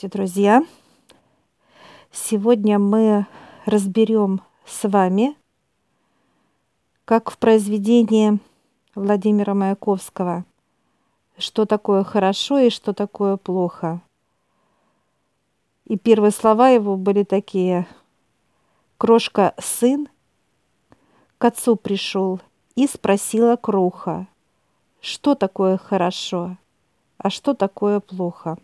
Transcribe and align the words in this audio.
Здравствуйте, 0.00 0.16
друзья! 0.16 0.66
Сегодня 2.10 2.78
мы 2.78 3.26
разберем 3.66 4.40
с 4.64 4.88
вами, 4.88 5.36
как 7.04 7.30
в 7.30 7.36
произведении 7.36 8.38
Владимира 8.94 9.52
Маяковского, 9.52 10.46
что 11.36 11.66
такое 11.66 12.02
хорошо 12.02 12.60
и 12.60 12.70
что 12.70 12.94
такое 12.94 13.36
плохо. 13.36 14.00
И 15.84 15.98
первые 15.98 16.30
слова 16.30 16.70
его 16.70 16.96
были 16.96 17.22
такие. 17.22 17.86
Крошка 18.96 19.54
сын 19.58 20.08
к 21.36 21.44
отцу 21.44 21.76
пришел 21.76 22.40
и 22.74 22.86
спросила 22.86 23.56
кроха, 23.56 24.26
что 25.02 25.34
такое 25.34 25.76
хорошо, 25.76 26.56
а 27.18 27.28
что 27.28 27.52
такое 27.52 28.00
плохо. 28.00 28.56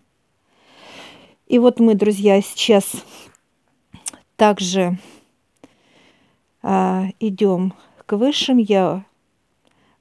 И 1.46 1.60
вот 1.60 1.78
мы, 1.78 1.94
друзья, 1.94 2.40
сейчас 2.40 3.04
также 4.34 4.98
а, 6.60 7.04
идем 7.20 7.72
к 8.04 8.16
высшим. 8.16 8.58
Я 8.58 9.04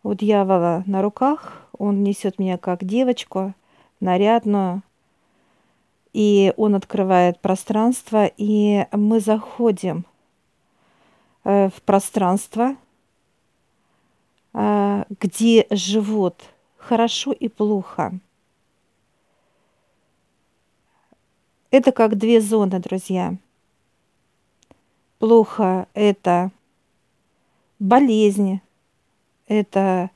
у 0.01 0.15
дьявола 0.15 0.83
на 0.87 1.03
руках, 1.03 1.67
он 1.77 2.03
несет 2.03 2.39
меня 2.39 2.57
как 2.57 2.83
девочку, 2.83 3.53
нарядную, 3.99 4.81
и 6.13 6.51
он 6.57 6.73
открывает 6.73 7.39
пространство, 7.41 8.25
и 8.37 8.87
мы 8.91 9.19
заходим 9.19 10.05
э, 11.43 11.69
в 11.69 11.81
пространство, 11.83 12.75
э, 14.53 15.03
где 15.19 15.67
живут 15.69 16.41
хорошо 16.77 17.33
и 17.33 17.49
плохо– 17.49 18.19
Это 21.71 21.91
как 21.91 22.17
две 22.17 22.41
зоны, 22.41 22.79
друзья. 22.79 23.35
Плохо– 25.19 25.87
это 25.93 26.51
болезни, 27.79 28.61
это 29.47 30.11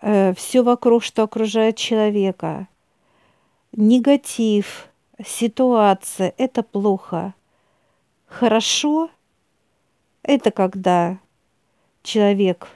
э, 0.00 0.34
все 0.34 0.62
вокруг, 0.62 1.04
что 1.04 1.22
окружает 1.22 1.76
человека. 1.76 2.68
Негатив, 3.72 4.88
ситуация– 5.24 6.34
это 6.38 6.62
плохо. 6.62 7.34
Хорошо– 8.26 9.10
это 10.22 10.50
когда 10.50 11.18
человек 12.02 12.68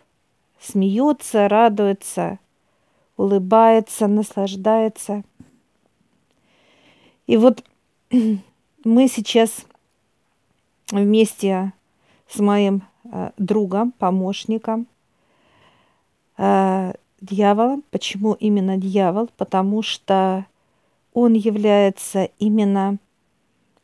смеется, 0.61 1.48
радуется, 1.48 2.39
улыбается, 3.17 4.06
наслаждается– 4.06 5.25
и 7.27 7.36
вот 7.36 7.64
мы 8.84 9.08
сейчас 9.08 9.66
вместе 10.91 11.72
с 12.28 12.38
моим 12.38 12.82
э, 13.05 13.30
другом, 13.36 13.92
помощником, 13.92 14.86
э, 16.38 16.92
дьяволом. 17.20 17.82
Почему 17.91 18.34
именно 18.34 18.77
дьявол? 18.77 19.28
Потому 19.36 19.82
что 19.82 20.47
он 21.12 21.32
является 21.32 22.30
именно 22.38 22.98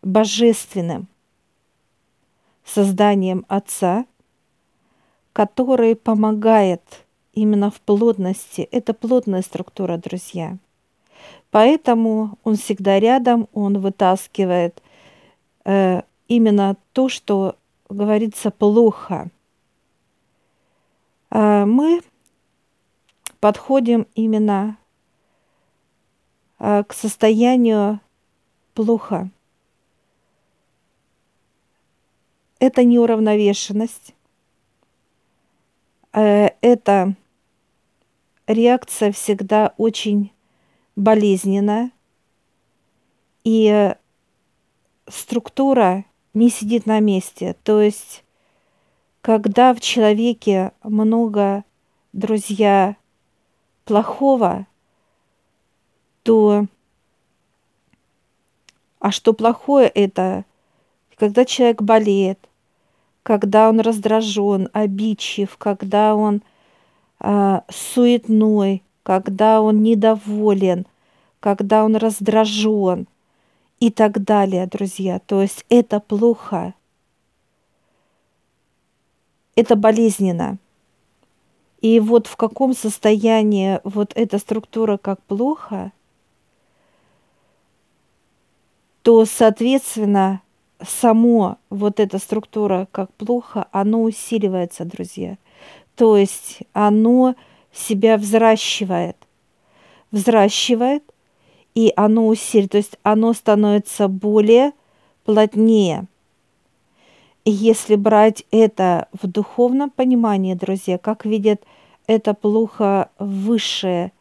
божественным 0.03 1.09
созданием 2.65 3.45
Отца, 3.49 4.07
который 5.33 5.97
помогает 5.97 6.83
именно 7.33 7.71
в 7.71 7.81
плотности. 7.81 8.69
Это 8.71 8.95
плотная 8.95 9.43
структура, 9.43 9.97
друзья– 9.97 10.59
Поэтому 11.53 12.39
он 12.45 12.57
всегда 12.57 12.99
рядом, 12.99 13.47
он 13.53 13.79
вытаскивает 13.79 14.83
э, 15.67 16.01
именно 16.27 16.79
то, 16.95 17.11
что 17.11 17.57
говорится 17.91 18.51
плохо. 18.51 19.31
А 21.29 21.67
мы 21.67 22.01
подходим 23.39 24.07
именно 24.15 24.79
э, 26.59 26.85
к 26.85 26.95
состоянию 26.95 28.01
плохо. 28.73 29.29
Это 32.61 32.83
неуравновешенность, 32.83 34.15
э, 36.15 36.49
это 36.63 37.15
реакция 38.47 39.13
всегда 39.13 39.75
очень 39.77 40.33
болезненно, 41.03 41.91
и 43.45 43.95
структура 45.09 46.05
не 46.33 46.49
сидит 46.49 46.87
на 46.87 47.01
месте. 47.01 47.57
То 47.65 47.83
есть, 47.83 48.25
когда 49.21 49.75
в 49.75 49.81
человеке 49.81 50.73
много, 50.83 51.65
друзья, 52.13 52.97
плохого, 53.85 54.67
то... 56.23 56.67
А 59.01 59.11
что 59.11 59.33
плохое 59.33 59.89
это? 59.89 60.45
Когда 61.17 61.45
человек 61.45 61.83
болеет, 61.83 62.39
когда 63.25 63.69
он 63.69 63.81
раздражен, 63.81 64.69
обидчив, 64.73 65.57
когда 65.57 66.15
он 66.15 66.43
э, 67.19 67.61
суетной, 67.69 68.85
когда 69.03 69.61
он 69.61 69.83
недоволен, 69.83 70.87
когда 71.43 71.85
он 71.85 71.97
раздражен 71.97 73.09
и 73.81 73.91
так 73.91 74.23
далее, 74.23 74.69
друзья. 74.69 75.19
То 75.19 75.43
есть 75.43 75.67
это 75.69 75.99
плохо. 75.99 76.73
Это 79.57 79.75
болезненно. 79.75 80.59
И 81.81 81.99
вот 81.99 82.29
в 82.29 82.37
каком 82.37 82.75
состоянии 82.75 83.81
вот 83.83 84.13
эта 84.15 84.39
структура 84.39 84.99
как 84.99 85.21
плохо, 85.25 85.91
то, 89.03 89.25
соответственно, 89.25 90.43
само 90.81 91.59
вот 91.71 91.99
эта 91.99 92.19
структура 92.19 92.87
как 92.93 93.13
плохо, 93.15 93.67
оно 93.73 94.05
усиливается, 94.05 94.85
друзья. 94.85 95.39
То 95.97 96.17
есть 96.17 96.61
оно 96.73 97.35
себя 97.73 98.17
взращивает. 98.17 99.17
Взращивает, 100.13 101.03
и 101.75 101.93
оно 101.97 102.27
усиливает, 102.27 102.73
то 102.73 102.77
есть 102.79 102.99
оно 103.03 103.33
становится 103.33 104.09
более 104.09 104.73
плотнее. 105.25 106.07
И 107.45 107.51
если 107.51 107.97
брать 107.97 108.45
это 108.51 109.09
в 109.13 109.27
духовном 109.27 109.91
понимании, 109.91 110.55
друзья, 110.55 110.99
как 110.99 111.25
видят 111.25 111.63
это 112.07 112.35
плохо 112.35 113.11
высшее, 113.19 114.13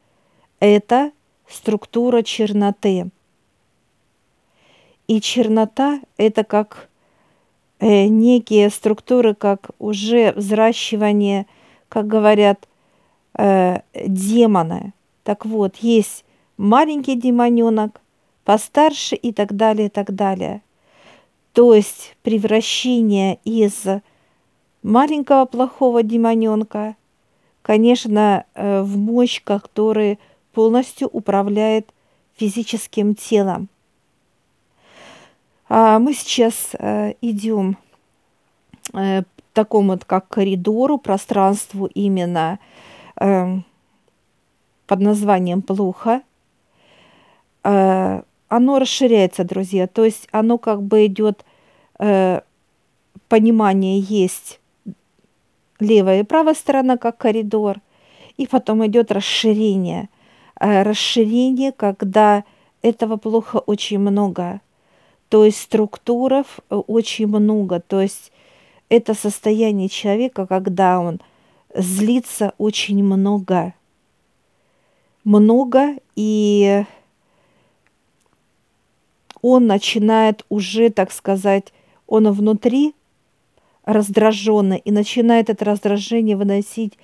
это 0.59 1.11
структура 1.47 2.23
черноты. 2.23 3.09
И 5.07 5.19
чернота– 5.19 5.99
это 6.17 6.43
как 6.43 6.89
э, 7.79 8.05
некие 8.05 8.69
структуры, 8.69 9.35
как 9.35 9.71
уже 9.77 10.31
взращивание, 10.31 11.47
как 11.89 12.07
говорят, 12.07 12.67
э, 13.37 13.81
демона. 13.93 14.93
Так 15.23 15.45
вот, 15.45 15.75
есть 15.77 16.23
маленький 16.61 17.15
демоненок, 17.15 17.99
постарше 18.43 19.15
и 19.15 19.33
так 19.33 19.55
далее, 19.55 19.87
и 19.87 19.89
так 19.89 20.13
далее. 20.13 20.61
То 21.53 21.73
есть 21.73 22.15
превращение 22.21 23.39
из 23.43 23.85
маленького 24.83 25.45
плохого 25.45 26.03
демоненка, 26.03 26.95
конечно, 27.61 28.45
э, 28.53 28.81
в 28.81 28.97
мощь, 28.97 29.41
который 29.43 30.19
полностью 30.53 31.07
управляет 31.07 31.91
физическим 32.35 33.15
телом. 33.15 33.67
А 35.67 35.99
мы 35.99 36.13
сейчас 36.13 36.75
э, 36.77 37.15
идем 37.21 37.77
э, 38.93 39.23
такому 39.53 39.93
вот 39.93 40.05
как 40.05 40.27
коридору, 40.27 40.99
пространству 40.99 41.87
именно 41.87 42.59
э, 43.19 43.57
под 44.85 44.99
названием 44.99 45.61
«Плохо», 45.61 46.21
оно 47.63 48.79
расширяется, 48.79 49.43
друзья. 49.43 49.87
То 49.87 50.05
есть 50.05 50.27
оно 50.31 50.57
как 50.57 50.81
бы 50.81 51.05
идет, 51.05 51.45
э, 51.99 52.41
понимание 53.29 53.99
есть 53.99 54.59
левая 55.79 56.21
и 56.21 56.23
правая 56.23 56.53
сторона, 56.53 56.97
как 56.97 57.17
коридор, 57.17 57.77
и 58.37 58.47
потом 58.47 58.85
идет 58.85 59.11
расширение. 59.11 60.09
Э, 60.59 60.83
расширение, 60.83 61.71
когда 61.71 62.43
этого 62.81 63.17
плохо 63.17 63.57
очень 63.57 63.99
много. 63.99 64.61
То 65.29 65.45
есть 65.45 65.61
структуров 65.61 66.59
э, 66.69 66.75
очень 66.75 67.27
много. 67.27 67.79
То 67.79 68.01
есть 68.01 68.31
это 68.89 69.13
состояние 69.13 69.89
человека, 69.89 70.45
когда 70.45 70.99
он– 70.99 71.19
злится 71.75 72.53
очень 72.57 73.03
много. 73.03 73.73
Много 75.23 75.95
и 76.15 76.83
он 79.41 79.67
начинает 79.67 80.45
уже, 80.49 80.89
так 80.89 81.11
сказать, 81.11 81.73
он 82.07 82.31
внутри 82.31 82.93
раздраженный 83.85 84.77
и 84.77 84.91
начинает 84.91 85.49
это 85.49 85.65
раздражение 85.65 86.35
выносить 86.37 86.97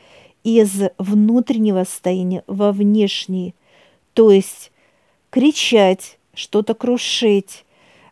из 0.44 0.82
внутреннего 0.98 1.84
состояния 1.84 2.44
во 2.48 2.72
внешний, 2.72 3.56
то 4.14 4.32
есть 4.32 4.72
кричать, 5.30 6.18
что-то 6.34 6.74
крушить, 6.74 7.66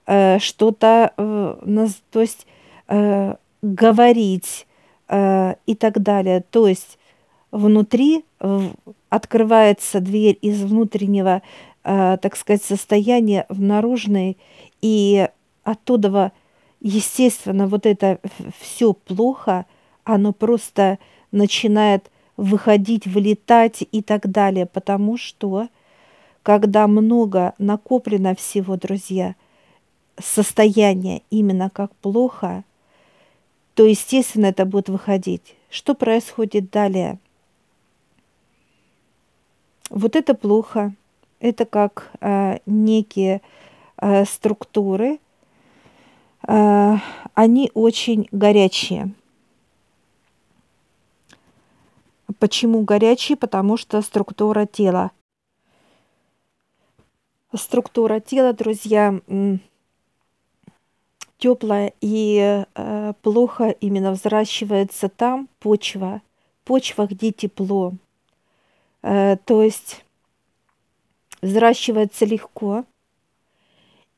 э, 0.06 0.40
что-то, 0.40 1.14
э, 1.16 1.88
то 2.12 2.22
есть 2.22 2.46
э, 2.88 3.36
говорить 3.62 4.68
и 5.08 5.76
так 5.80 6.02
далее. 6.02 6.44
То 6.50 6.68
есть 6.68 6.98
внутри 7.52 8.26
открывается 9.10 10.00
дверь 10.00 10.36
из 10.42 10.64
внутреннего, 10.64 11.44
так 11.86 12.36
сказать, 12.36 12.64
состояния 12.64 13.46
в 13.48 13.62
наружный, 13.62 14.38
и 14.82 15.30
оттуда, 15.64 16.32
естественно, 16.82 17.68
вот 17.68 17.86
это 17.86 18.20
все 18.60 18.94
плохо, 18.94 19.68
оно 20.04 20.34
просто 20.34 20.98
начинает 21.32 22.10
выходить, 22.38 23.06
вылетать 23.06 23.84
и 23.92 24.02
так 24.02 24.32
далее, 24.32 24.66
потому 24.66 25.16
что 25.18 25.68
когда 26.42 26.88
много 26.88 27.54
накоплено 27.60 28.34
всего, 28.36 28.78
друзья, 28.78 29.36
состояние 30.20 31.22
именно 31.30 31.70
как 31.70 31.96
плохо, 31.98 32.64
то, 33.76 33.84
естественно, 33.86 34.48
это 34.48 34.66
будет 34.66 34.90
выходить. 34.90 35.56
Что 35.70 35.94
происходит 35.94 36.72
далее? 36.72 37.20
Вот 39.90 40.16
это 40.16 40.34
плохо. 40.34 40.96
Это 41.40 41.66
как 41.66 42.12
э, 42.22 42.60
некие 42.66 43.42
э, 43.98 44.26
структуры, 44.26 45.20
э, 46.48 46.96
они 47.34 47.72
очень 47.74 48.28
горячие. 48.32 49.12
Почему 52.40 52.82
горячие? 52.82 53.38
Потому 53.38 53.78
что 53.78 54.02
структура 54.02 54.66
тела. 54.66 55.12
Структура 57.54 58.20
тела, 58.20 58.54
друзья, 58.54 59.20
теплая 61.38 61.94
и 62.02 62.66
э, 62.74 63.14
плохо 63.22 63.70
именно 63.70 64.12
взращивается 64.12 65.10
там 65.10 65.48
почва, 65.60 66.22
почва, 66.64 67.08
где 67.08 67.32
тепло. 67.32 67.94
Э, 69.04 69.38
то 69.46 69.62
есть 69.62 70.05
взращивается 71.46 72.26
легко, 72.26 72.86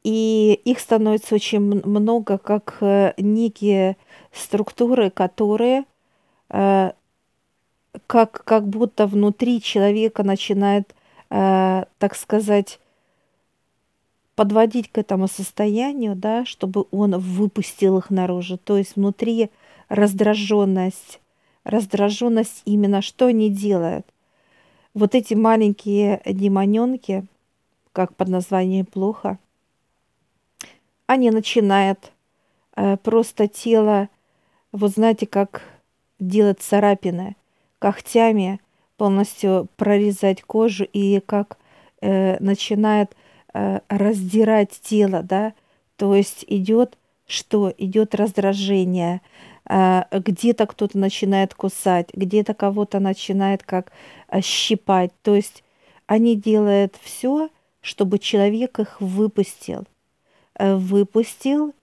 и 0.04 0.60
их 0.64 0.80
становится 0.80 1.36
очень 1.36 1.60
много, 1.60 2.38
как 2.38 2.78
э, 2.82 3.14
некие 3.18 3.98
структуры, 4.32 5.10
которые 5.10 5.84
э, 6.50 6.92
как, 8.06 8.44
как 8.46 8.68
будто 8.68 9.08
внутри 9.08 9.62
человека 9.62 10.24
начинает, 10.24 10.96
э, 11.30 11.84
так 11.98 12.16
сказать, 12.16 12.80
подводить 14.36 14.92
к 14.92 14.98
этому 14.98 15.28
состоянию, 15.28 16.16
да, 16.16 16.46
чтобы 16.46 16.86
он 16.92 17.18
выпустил 17.18 17.98
их 17.98 18.10
наружу. 18.10 18.58
То 18.58 18.78
есть 18.78 18.96
внутри 18.96 19.50
раздраженность, 19.90 21.20
раздраженность 21.64 22.62
именно 22.66 23.02
что 23.02 23.26
они 23.26 23.50
делают. 23.50 24.06
Вот 24.98 25.14
эти 25.14 25.36
маленькие 25.36 26.24
демоненки, 26.26 27.24
как 27.94 28.16
под 28.16 28.30
названием 28.30 28.84
плохо, 28.88 29.38
они 31.06 31.30
начинают 31.30 32.12
э, 32.76 32.98
просто 32.98 33.48
тело, 33.48 34.10
вот 34.72 34.94
знаете, 34.94 35.28
как 35.28 35.62
делать 36.20 36.62
царапины– 36.62 37.36
когтями 37.80 38.60
полностью 38.98 39.68
прорезать 39.76 40.42
кожу 40.42 40.84
и 40.84 41.20
как 41.20 41.60
э, 42.02 42.44
начинает 42.44 43.16
э, 43.54 43.82
раздирать 43.90 44.80
тело, 44.82 45.22
да, 45.22 45.54
то 45.96 46.16
есть 46.16 46.44
идет 46.48 46.98
что? 47.28 47.72
Идет 47.78 48.16
раздражение, 48.16 49.22
где-то 49.70 50.66
кто-то 50.66 50.98
начинает 50.98 51.54
кусать, 51.54 52.10
где-то 52.14 52.54
кого-то 52.54 53.00
начинает 53.00 53.64
как 53.64 53.92
э, 54.30 54.42
щипать, 54.42 55.12
то 55.22 55.36
есть 55.36 55.64
они 56.06 56.36
делают 56.36 56.96
все, 57.02 57.50
чтобы 57.82 58.18
человек 58.20 58.80
их 58.80 59.02
выпустил, 59.02 59.86
э, 60.56 60.76
выпустил 60.76 61.74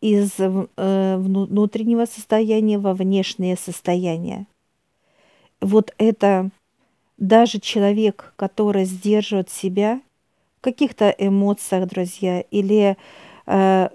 из 0.00 0.32
э, 0.38 1.16
внутреннего 1.16 2.06
состояния 2.06 2.78
во 2.78 2.94
внешнее 2.94 3.56
состояние. 3.56 4.46
Вот 5.60 5.92
это 5.98 6.50
даже 7.18 7.60
человек, 7.60 8.32
который 8.36 8.84
сдерживает 8.84 9.50
себя 9.50 10.00
в 10.58 10.62
каких-то 10.62 11.10
эмоциях, 11.10 11.86
друзья, 11.88 12.40
или 12.40 12.90
э, 12.90 12.96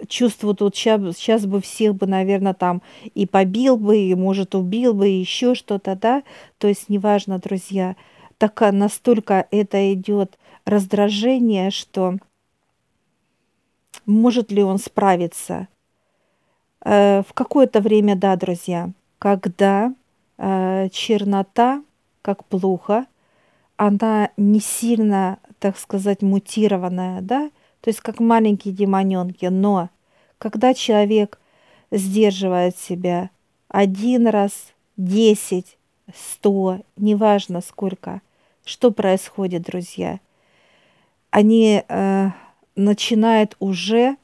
чувствует, 0.08 0.60
вот 0.60 0.76
сейчас, 0.76 1.16
сейчас 1.16 1.46
бы 1.46 1.60
всех 1.60 1.94
бы, 1.94 2.06
наверное, 2.06 2.54
там 2.54 2.82
и 3.14 3.26
побил 3.26 3.76
бы, 3.76 3.96
и, 3.96 4.14
может, 4.14 4.54
убил 4.54 4.92
бы, 4.92 5.08
и 5.08 5.20
еще 5.20 5.54
что-то, 5.54 5.96
да, 5.96 6.22
то 6.58 6.68
есть 6.68 6.88
неважно, 6.88 7.38
друзья, 7.38 7.96
так 8.38 8.60
настолько 8.72 9.46
это 9.50 9.92
идет 9.94 10.38
раздражение, 10.64 11.70
что 11.70 12.16
может 14.04 14.52
ли 14.52 14.62
он 14.62 14.78
справиться. 14.78 15.68
Э, 16.84 17.22
в 17.22 17.32
какое-то 17.32 17.80
время, 17.80 18.16
да, 18.16 18.36
друзья, 18.36 18.90
когда 19.18 19.92
э, 20.38 20.88
чернота, 20.90 21.82
как 22.22 22.44
плохо, 22.44 23.06
она 23.76 24.30
не 24.36 24.60
сильно, 24.60 25.38
так 25.58 25.76
сказать, 25.78 26.22
мутированная, 26.22 27.20
да, 27.20 27.50
то 27.86 27.90
есть 27.90 28.00
как 28.00 28.18
маленькие 28.18 28.74
демоненки, 28.74 29.46
но 29.46 29.90
когда 30.38 30.74
человек 30.74 31.38
сдерживает 31.92 32.76
себя 32.76 33.30
один 33.68 34.26
раз, 34.26 34.72
десять, 34.96 35.78
сто, 36.12 36.80
неважно 36.96 37.60
сколько, 37.60 38.22
что 38.64 38.90
происходит, 38.90 39.62
друзья, 39.62 40.18
они 41.30 41.84
э, 41.86 42.30
начинают 42.74 43.54
уже, 43.60 44.16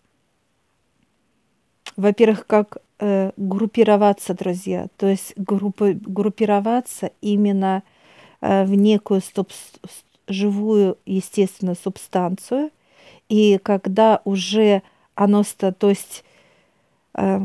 во-первых, 1.97 2.49
как 2.49 2.79
э, 2.99 3.31
группироваться, 3.37 4.35
друзья, 4.35 4.89
то 4.97 5.07
есть 5.07 5.35
группы, 5.37 5.93
группироваться 5.93 7.13
именно 7.21 7.85
э, 8.41 8.65
в 8.65 8.75
некую 8.75 9.21
стоп, 9.21 9.53
живую, 10.27 10.99
естественно, 11.07 11.77
субстанцию. 11.77 12.73
И 13.33 13.57
когда 13.57 14.21
уже 14.25 14.83
оно, 15.15 15.43
то 15.57 15.89
есть 15.89 16.23
э, 17.15 17.41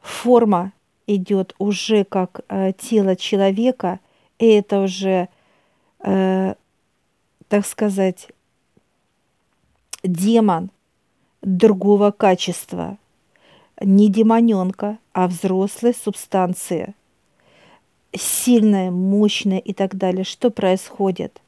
форма 0.00 0.72
идет 1.06 1.54
уже 1.58 2.02
как 2.02 2.40
э, 2.48 2.72
тело 2.72 3.14
человека, 3.14 4.00
и 4.40 4.46
это 4.46 4.80
уже, 4.80 5.28
э, 6.00 6.54
так 7.46 7.64
сказать, 7.64 8.28
демон 10.02 10.70
другого 11.42 12.10
качества– 12.10 12.98
не 13.80 14.08
демоненка, 14.10 14.98
а 15.12 15.28
взрослая 15.28 15.92
субстанция. 15.94 16.94
Сильная, 18.12 18.90
мощная 18.90 19.58
и 19.58 19.72
так 19.72 19.96
далее. 19.96 20.24
Что 20.24 20.50
происходит? 20.50 21.40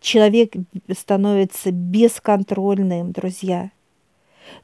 Человек 0.00 0.54
становится 0.96 1.70
бесконтрольным, 1.72 3.12
друзья. 3.12 3.70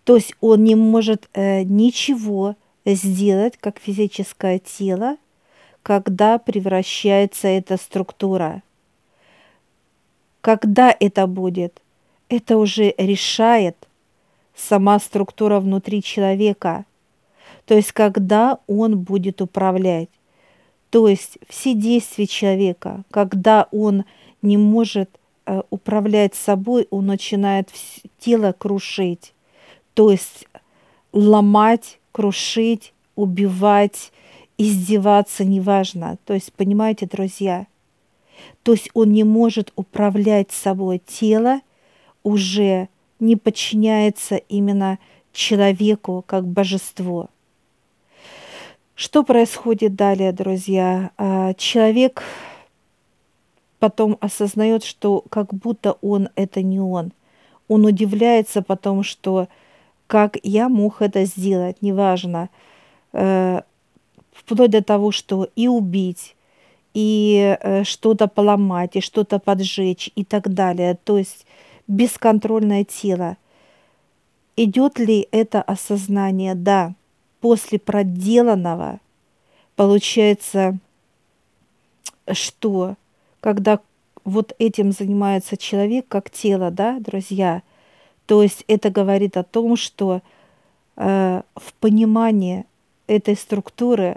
То 0.05 0.17
есть 0.17 0.35
он 0.41 0.65
не 0.65 0.75
может 0.75 1.29
э, 1.35 1.63
ничего 1.63 2.57
сделать, 2.85 3.57
как 3.59 3.79
физическое 3.79 4.59
тело, 4.59 5.17
когда 5.83 6.39
превращается 6.39 7.49
эта 7.49 7.77
структура. 7.77 8.63
Когда 10.41 10.95
это 10.99 11.27
будет? 11.27 11.83
Это 12.29 12.57
уже 12.57 12.95
решает 12.97 13.77
сама 14.55 14.99
структура 14.99 15.61
внутри 15.61 16.03
человека– 16.03 16.85
то 17.67 17.75
есть 17.75 17.93
когда 17.93 18.59
он 18.67 18.99
будет 18.99 19.41
управлять. 19.41 20.11
То 20.91 21.09
есть 21.09 21.39
все 21.49 21.75
действия 21.75 22.27
человека, 22.27 23.03
когда 23.11 23.69
он 23.73 24.05
не 24.43 24.57
может 24.57 25.11
управлять 25.71 26.35
собой, 26.35 26.87
он 26.91 27.07
начинает 27.07 27.71
тело 28.19 28.53
крушить. 28.53 29.33
То 29.95 30.11
есть 30.11 30.47
ломать, 31.13 31.99
крушить, 32.13 32.93
убивать, 33.17 34.13
издеваться, 34.59 35.45
неважно. 35.45 36.19
То 36.25 36.35
есть, 36.35 36.53
понимаете, 36.53 37.07
друзья, 37.07 37.67
то 38.63 38.73
есть 38.73 38.91
он 38.95 39.13
не 39.13 39.25
может 39.25 39.73
управлять 39.77 40.51
собой. 40.51 41.01
Тело 41.07 41.61
уже 42.23 42.89
не 43.21 43.37
подчиняется 43.37 44.37
именно 44.37 44.99
человеку 45.33 46.25
как 46.27 46.47
божество. 46.47 47.29
Что 48.95 49.25
происходит 49.25 49.97
далее, 49.97 50.33
друзья? 50.33 51.11
А, 51.17 51.55
человек 51.55 52.23
потом 53.85 54.17
осознает, 54.23 54.83
что 54.83 55.23
как 55.29 55.53
будто 55.53 55.99
он 56.01 56.31
это 56.37 56.63
не 56.63 56.81
он. 56.81 57.13
Он 57.69 57.85
удивляется 57.85 58.63
потом, 58.63 59.03
что 59.03 59.47
как 60.07 60.39
я 60.43 60.71
мог 60.71 61.03
это 61.03 61.27
сделать, 61.27 61.83
неважно, 61.83 62.49
э, 63.13 63.61
вплоть 64.33 64.71
до 64.71 64.83
того, 64.83 65.13
что 65.13 65.51
и 65.55 65.69
убить, 65.69 66.35
и 66.95 67.59
э, 67.61 67.85
что-то 67.85 68.27
поломать, 68.27 68.97
и 68.97 69.03
что-то 69.03 69.39
поджечь 69.39 70.11
и 70.17 70.25
так 70.25 70.49
далее. 70.49 70.99
То 71.05 71.19
есть 71.19 71.45
бесконтрольное 71.87 72.85
тело. 72.85 73.37
Идет 74.57 74.99
ли 74.99 75.29
это 75.31 75.61
осознание? 75.61 76.55
Да. 76.55 76.95
После 77.43 77.79
проделанного 77.79 79.01
получается, 79.77 80.79
что 82.33 82.97
когда 83.45 83.79
вот 84.25 84.55
этим 84.59 84.91
занимается 84.91 85.59
человек 85.59 86.07
как 86.09 86.31
тело, 86.31 86.71
да, 86.71 86.99
друзья, 86.99 87.61
то 88.25 88.43
есть 88.43 88.65
это 88.69 88.89
говорит 88.89 89.37
о 89.37 89.43
том, 89.43 89.77
что 89.77 90.23
э, 90.97 91.43
в 91.55 91.75
понимании 91.75 92.65
этой 93.07 93.37
структуры, 93.37 94.17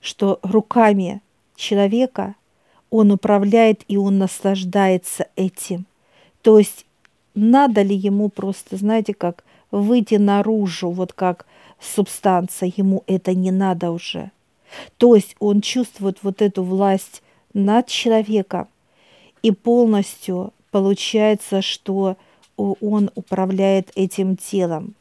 что 0.00 0.40
руками 0.42 1.20
человека 1.54 2.34
он 2.90 3.12
управляет 3.12 3.84
и 3.86 3.96
он 3.96 4.18
наслаждается 4.18 5.28
этим. 5.36 5.86
То 6.42 6.58
есть 6.58 6.84
надо 7.36 7.82
ли 7.82 7.94
ему 7.94 8.28
просто, 8.28 8.76
знаете, 8.76 9.14
как 9.14 9.44
выйти 9.70 10.16
наружу, 10.16 10.90
вот 10.90 11.12
как 11.12 11.46
субстанция, 11.78 12.72
ему 12.76 13.04
это 13.06 13.34
не 13.34 13.52
надо 13.52 13.92
уже. 13.92 14.32
То 14.98 15.14
есть 15.14 15.36
он 15.38 15.60
чувствует 15.60 16.18
вот 16.24 16.42
эту 16.42 16.64
власть 16.64 17.22
над 17.54 17.86
человеком, 17.86 18.68
и 19.42 19.50
полностью 19.50 20.52
получается, 20.70 21.62
что 21.62 22.16
он 22.56 23.10
управляет 23.14 23.90
этим 23.94 24.36
телом. 24.36 24.94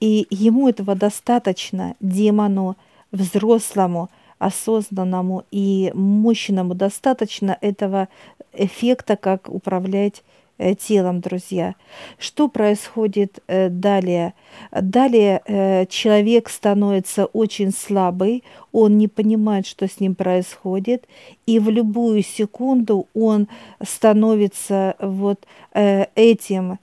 И 0.00 0.26
ему 0.30 0.68
этого 0.68 0.94
достаточно, 0.94 1.94
демону, 2.00 2.76
взрослому, 3.12 4.10
осознанному 4.38 5.44
и 5.50 5.92
мощному, 5.94 6.74
достаточно 6.74 7.56
этого 7.60 8.08
эффекта, 8.52 9.16
как 9.16 9.48
управлять 9.48 10.22
Э, 10.24 10.41
телом, 10.78 11.20
друзья. 11.20 11.74
Что 12.18 12.48
происходит 12.48 13.40
э, 13.46 13.68
далее? 13.68 14.34
Далее 14.70 15.42
э, 15.46 15.86
человек 15.86 16.48
становится 16.48 17.26
очень 17.26 17.72
слабый, 17.72 18.44
он 18.72 18.98
не 18.98 19.08
понимает, 19.08 19.66
что 19.66 19.86
с 19.86 20.00
ним 20.00 20.14
происходит, 20.14 21.06
и 21.46 21.58
в 21.58 21.68
любую 21.68 22.22
секунду 22.22 23.08
он 23.14 23.48
становится 23.82 24.94
вот 24.98 25.46
этим 25.72 26.78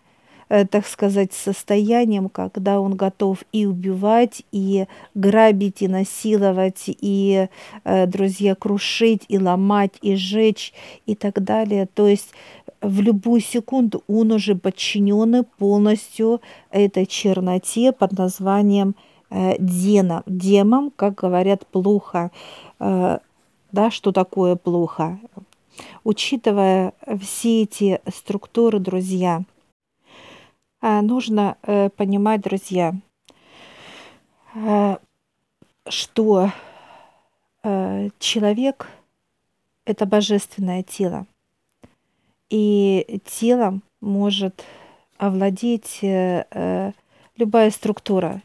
так 0.50 0.86
сказать, 0.86 1.32
состоянием, 1.32 2.28
когда 2.30 2.82
он 2.82 2.96
готов 2.96 3.44
и 3.52 3.66
убивать, 3.66 4.44
и 4.52 4.88
грабить, 5.14 5.82
и 5.82 5.88
насиловать, 5.88 6.84
и, 6.88 7.48
друзья, 7.86 8.56
крушить, 8.56 9.26
и 9.28 9.38
ломать, 9.38 9.94
и 10.02 10.16
сжечь, 10.16 10.74
и 11.06 11.16
так 11.16 11.44
далее. 11.44 11.88
То 11.94 12.08
есть 12.08 12.32
в 12.82 13.02
любую 13.02 13.42
секунду 13.42 14.04
он 14.08 14.32
уже 14.32 14.56
подчинен 14.56 15.46
полностью 15.58 16.42
этой 16.72 17.06
черноте 17.06 17.92
под 17.92 18.18
названием 18.18 18.96
э, 19.30 19.56
Дена. 19.60 20.24
Демом, 20.26 20.92
как 20.96 21.16
говорят, 21.16 21.68
плохо. 21.68 22.32
Э, 22.80 23.20
да, 23.72 23.92
что 23.92 24.12
такое 24.12 24.56
плохо? 24.56 25.20
Учитывая 26.04 26.94
все 27.22 27.64
эти 27.64 28.02
структуры, 28.14 28.80
друзья, 28.80 29.42
э, 29.42 29.59
нужно 30.82 31.58
э, 31.64 31.90
понимать, 31.90 32.42
друзья, 32.42 32.96
э, 34.56 34.98
что 35.88 36.52
э, 37.64 38.10
человек– 38.20 38.90
это 39.86 40.06
божественное 40.06 40.84
тело 40.84 41.26
и 42.50 43.22
телом 43.26 43.82
может 44.02 44.64
овладеть 45.18 46.00
э, 46.02 46.46
э, 46.52 46.92
любая 47.38 47.72
структура. 47.72 48.42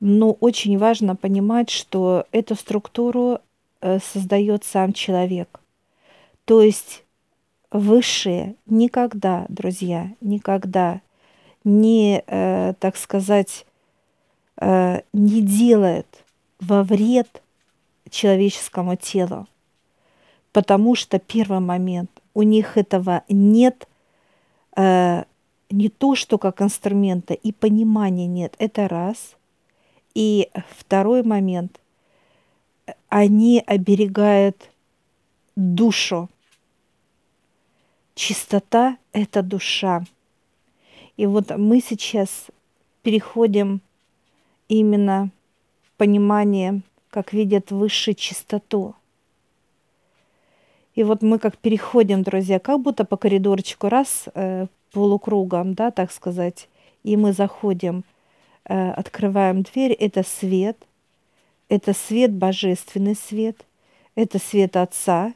Но 0.00 0.32
очень 0.32 0.78
важно 0.78 1.16
понимать, 1.16 1.70
что 1.70 2.26
эту 2.32 2.54
структуру 2.54 3.40
э, 3.80 3.98
создает 3.98 4.64
сам 4.64 4.92
человек. 4.92 5.60
То 6.44 6.60
есть 6.62 7.04
высшие 7.70 8.54
никогда, 8.66 9.46
друзья, 9.48 10.12
никогда 10.20 11.00
не, 11.66 12.22
так 12.78 12.96
сказать, 12.96 13.66
не 14.58 15.42
делает 15.42 16.06
во 16.60 16.82
вред 16.82 17.42
человеческому 18.08 18.96
телу. 18.96 19.46
Потому 20.52 20.94
что 20.94 21.18
первый 21.18 21.60
момент 21.60 22.10
у 22.32 22.42
них 22.42 22.78
этого 22.78 23.24
нет, 23.28 23.88
э, 24.76 25.24
не 25.68 25.88
то, 25.88 26.14
что 26.14 26.38
как 26.38 26.62
инструмента, 26.62 27.34
и 27.34 27.52
понимания 27.52 28.26
нет. 28.26 28.54
Это 28.58 28.88
раз. 28.88 29.36
И 30.14 30.50
второй 30.78 31.22
момент, 31.22 31.80
они 33.08 33.62
оберегают 33.66 34.70
душу. 35.56 36.30
Чистота– 38.14 38.96
это 39.12 39.42
душа. 39.42 40.04
И 41.16 41.26
вот 41.26 41.56
мы 41.56 41.80
сейчас 41.80 42.46
переходим 43.02 43.80
именно 44.68 45.30
в 45.84 45.96
понимание, 45.96 46.82
как 47.10 47.32
видят 47.32 47.70
высшую 47.70 48.14
чистоту– 48.14 48.94
и 50.96 51.02
вот 51.02 51.22
мы 51.22 51.38
как 51.38 51.58
переходим, 51.58 52.22
друзья, 52.22 52.58
как 52.58 52.80
будто 52.80 53.04
по 53.04 53.18
коридорчику 53.18 53.90
раз 53.90 54.24
э, 54.34 54.66
полукругом, 54.92 55.74
да, 55.74 55.90
так 55.90 56.10
сказать, 56.10 56.68
и 57.04 57.18
мы 57.18 57.34
заходим, 57.34 58.02
э, 58.64 58.90
открываем 58.92 59.62
дверь, 59.62 59.92
это 59.92 60.22
свет, 60.22 60.78
это 61.68 61.92
свет, 61.92 62.32
божественный 62.32 63.14
свет, 63.14 63.66
это 64.14 64.38
свет 64.38 64.74
Отца. 64.74 65.34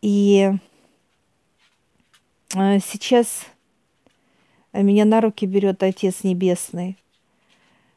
И 0.00 0.50
э, 2.56 2.78
сейчас 2.78 3.44
меня 4.82 5.04
на 5.04 5.20
руки 5.20 5.46
берет 5.46 5.82
Отец 5.82 6.24
Небесный. 6.24 6.98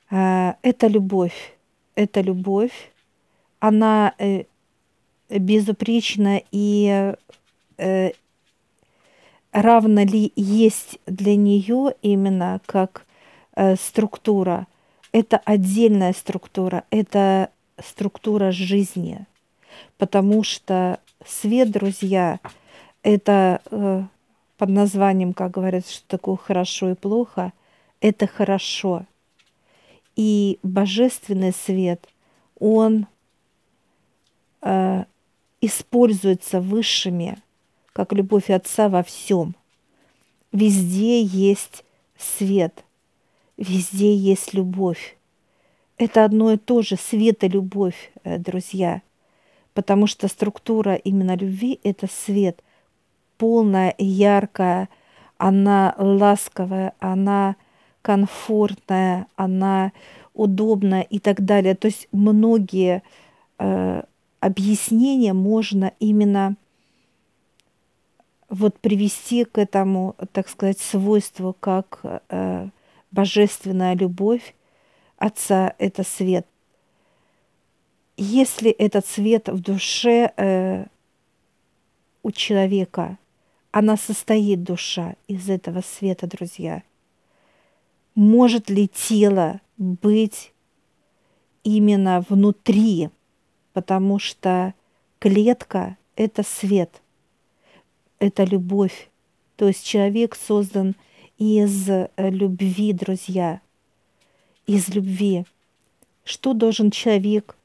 Э, 0.09 0.53
это 0.61 0.87
любовь, 0.87 1.55
это 1.95 2.21
любовь, 2.21 2.91
она 3.59 4.13
э, 4.17 4.43
безупречно 5.29 6.41
и 6.51 7.13
э, 7.77 8.11
равно 9.51 10.03
ли 10.03 10.31
есть 10.35 10.99
для 11.05 11.35
нее 11.35 11.95
именно 12.01 12.61
как 12.65 13.05
э, 13.55 13.75
структура. 13.75 14.67
Это 15.11 15.41
отдельная 15.45 16.13
структура, 16.13 16.83
это 16.91 17.49
структура 17.83 18.51
жизни, 18.51 19.25
потому 19.97 20.43
что 20.43 20.99
свет, 21.25 21.71
друзья, 21.71 22.39
это 23.03 23.61
под 24.57 24.69
названием, 24.69 25.33
как 25.33 25.51
говорят, 25.51 25.87
что 25.87 26.05
такое 26.07 26.35
хорошо 26.35 26.91
и 26.91 26.95
плохо, 26.95 27.53
это 28.01 28.27
хорошо. 28.27 29.05
И 30.15 30.59
божественный 30.63 31.53
свет, 31.53 32.07
он 32.59 33.05
э, 34.61 35.05
используется 35.61 36.59
высшими, 36.59 37.37
как 37.93 38.13
любовь 38.13 38.49
Отца 38.49 38.89
во 38.89 39.03
всем. 39.03 39.55
Везде 40.51 41.21
есть 41.21 41.83
свет, 42.17 42.83
везде 43.57 44.15
есть 44.15 44.53
любовь. 44.53 45.17
Это 45.97 46.25
одно 46.25 46.53
и 46.53 46.57
то 46.57 46.81
же, 46.81 46.95
свет 46.95 47.43
и 47.43 47.47
любовь, 47.47 48.11
э, 48.23 48.37
друзья. 48.39 49.01
Потому 49.73 50.07
что 50.07 50.27
структура 50.27 50.95
именно 50.95 51.35
любви– 51.35 51.79
это 51.83 52.07
свет, 52.07 52.63
полная, 53.37 53.93
яркая, 53.97 54.89
она 55.37 55.95
ласковая, 55.97 56.93
она 56.99 57.55
комфортная, 58.01 59.27
она 59.35 59.91
удобная 60.33 61.01
и 61.01 61.19
так 61.19 61.43
далее. 61.43 61.75
То 61.75 61.87
есть 61.87 62.07
многие 62.11 63.03
э, 63.59 64.03
объяснение 64.39 65.33
можно 65.33 65.91
именно 65.99 66.55
вот 68.49 68.79
привести 68.79 69.43
к 69.43 69.57
этому, 69.57 70.15
так 70.31 70.47
сказать, 70.47 70.79
свойству, 70.79 71.55
как 71.59 71.99
э, 72.29 72.69
божественная 73.11 73.95
любовь 73.95 74.53
Отца– 75.17 75.73
это 75.79 76.03
свет. 76.03 76.45
Если 78.17 78.69
этот 78.69 79.05
свет 79.05 79.49
в 79.49 79.59
душе 79.59 80.31
э, 80.37 80.85
у 82.21 82.31
человека, 82.31 83.17
она 83.77 83.95
состоит 83.95 84.63
душа 84.63 85.13
из 85.27 85.51
этого 85.51 85.81
света, 85.81 86.25
друзья. 86.25 86.81
Может 88.15 88.71
ли 88.71 88.87
тело 88.87 89.61
быть 89.77 90.51
именно 91.63 92.25
внутри, 92.27 93.11
потому 93.73 94.17
что 94.17 94.73
клетка– 95.19 95.95
это 96.15 96.41
свет, 96.41 97.03
это 98.17 98.45
любовь. 98.45 99.11
То 99.57 99.67
есть 99.67 99.85
человек 99.85 100.35
создан 100.35 100.95
из 101.37 101.87
э, 101.87 102.09
любви, 102.17 102.93
друзья, 102.93 103.61
из 104.65 104.89
любви. 104.89 105.45
Что 106.23 106.53
должен 106.53 106.89
человек 106.89 107.55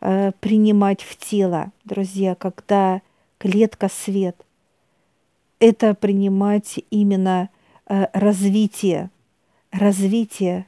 э, 0.00 0.32
принимать 0.40 1.02
в 1.02 1.18
тело, 1.18 1.70
друзья, 1.84 2.34
когда 2.34 3.02
клетка 3.36 3.90
свет? 3.90 4.38
Это 5.66 5.94
принимать 5.94 6.78
именно 6.90 7.48
э, 7.86 8.08
развитие, 8.12 9.08
развитие, 9.72 10.66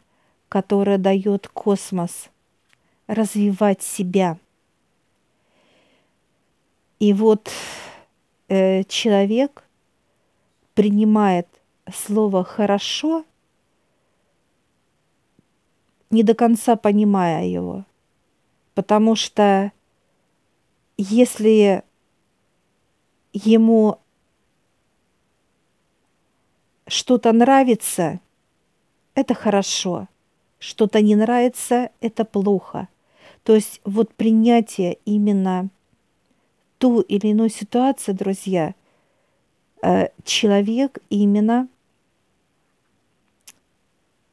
которое 0.49 0.97
дает 0.97 1.49
космос, 1.49 2.31
развивать 3.07 3.83
себя. 3.83 4.39
И 6.99 7.13
вот 7.13 7.51
э, 8.49 8.85
человек 8.85 9.65
принимает 10.73 11.47
слово 11.93 12.43
«хорошо», 12.43 13.27
не 16.09 16.23
до 16.23 16.33
конца 16.33 16.75
понимая 16.75 17.45
его. 17.45 17.85
Потому 18.73 19.15
что 19.15 19.73
если 20.97 21.83
ему 23.35 24.01
что-то 26.87 27.33
нравится, 27.33 28.21
это 29.15 29.35
хорошо. 29.35 30.09
Что-то 30.59 31.01
не 31.03 31.17
нравится, 31.17 31.91
это 32.01 32.25
плохо. 32.25 32.89
То 33.45 33.55
есть 33.55 33.81
вот 33.85 34.15
принятие 34.15 34.99
именно 35.05 35.69
ту 36.79 37.01
или 37.01 37.29
иную 37.29 37.51
ситуацию, 37.51 38.15
друзья, 38.15 38.75
э, 39.83 40.09
человек 40.25 40.99
именно 41.11 41.69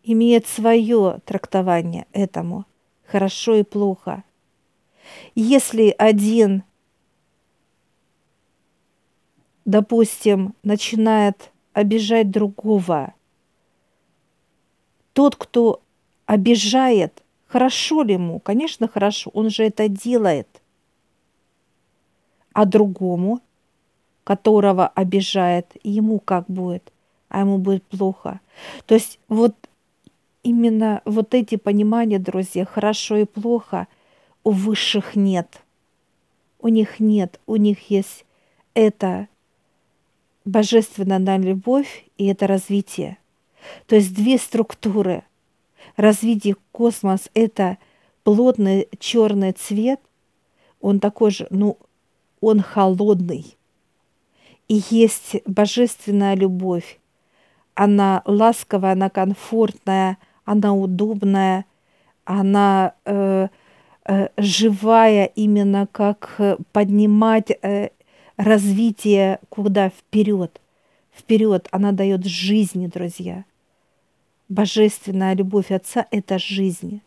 имеет 0.04 0.48
свое 0.48 1.20
трактование 1.26 2.08
этому, 2.12 2.66
хорошо 3.06 3.56
и 3.56 3.64
плохо. 3.64 4.24
Если 5.36 5.94
один, 5.98 6.64
допустим, 9.66 10.56
начинает 10.64 11.53
обижать 11.74 12.32
другого, 12.32 13.14
тот, 15.14 15.36
кто 15.36 15.82
обижает, 16.26 17.24
хорошо 17.48 18.04
ли 18.04 18.14
ему? 18.14 18.40
Конечно, 18.40 18.88
хорошо, 18.88 19.30
он 19.34 19.50
же 19.50 19.64
это 19.64 19.88
делает. 19.88 20.48
А 22.54 22.66
другому, 22.66 23.42
которого 24.24 24.88
обижает, 24.88 25.68
ему 25.84 26.20
как 26.20 26.46
будет? 26.48 26.92
А 27.30 27.42
ему 27.42 27.58
будет 27.58 27.84
плохо. 27.84 28.40
То 28.86 28.94
есть 28.94 29.20
вот 29.28 29.56
именно 30.44 31.02
вот 31.06 31.34
эти 31.34 31.56
понимания, 31.56 32.20
друзья, 32.20 32.66
хорошо 32.66 33.18
и 33.18 33.26
плохо, 33.26 33.88
у 34.44 34.52
высших 34.52 35.16
нет. 35.16 35.62
У 36.60 36.68
них 36.68 37.00
нет, 37.00 37.40
у 37.46 37.56
них 37.56 37.90
есть 37.90 38.26
это 38.74 39.28
божественная 40.46 41.38
любовь 41.38 42.06
и 42.18 42.28
это 42.28 42.48
развитие. 42.48 43.18
То 43.88 43.96
есть 43.96 44.14
две 44.14 44.38
структуры. 44.38 45.24
Развитие 45.96 46.56
космос– 46.72 47.30
это 47.34 47.78
плотный 48.24 48.88
черный 49.00 49.52
цвет, 49.52 50.00
он 50.82 51.00
такой 51.00 51.32
же, 51.32 51.48
ну, 51.50 51.78
он 52.42 52.62
холодный. 52.62 53.58
И 54.68 54.82
есть 54.90 55.36
божественная 55.46 56.36
любовь. 56.36 57.00
Она 57.76 58.22
ласковая, 58.26 58.94
она 58.94 59.10
комфортная– 59.10 60.18
она 60.46 60.74
удобная, 60.74 61.66
она 62.26 62.94
э, 63.06 63.48
э, 64.06 64.28
живая 64.38 65.26
именно 65.26 65.88
как 65.92 66.36
э, 66.38 66.58
поднимать 66.72 67.52
э, 67.62 67.90
развитие 68.38 69.40
куда 69.50 69.90
вперед, 69.90 70.60
вперед. 71.14 71.68
Она 71.72 71.92
дает 71.92 72.26
жизни, 72.26 72.88
друзья. 72.88 73.46
Божественная 74.50 75.36
любовь 75.36 75.72
Отца– 75.72 76.08
это 76.12 76.38
жизнь. 76.38 77.02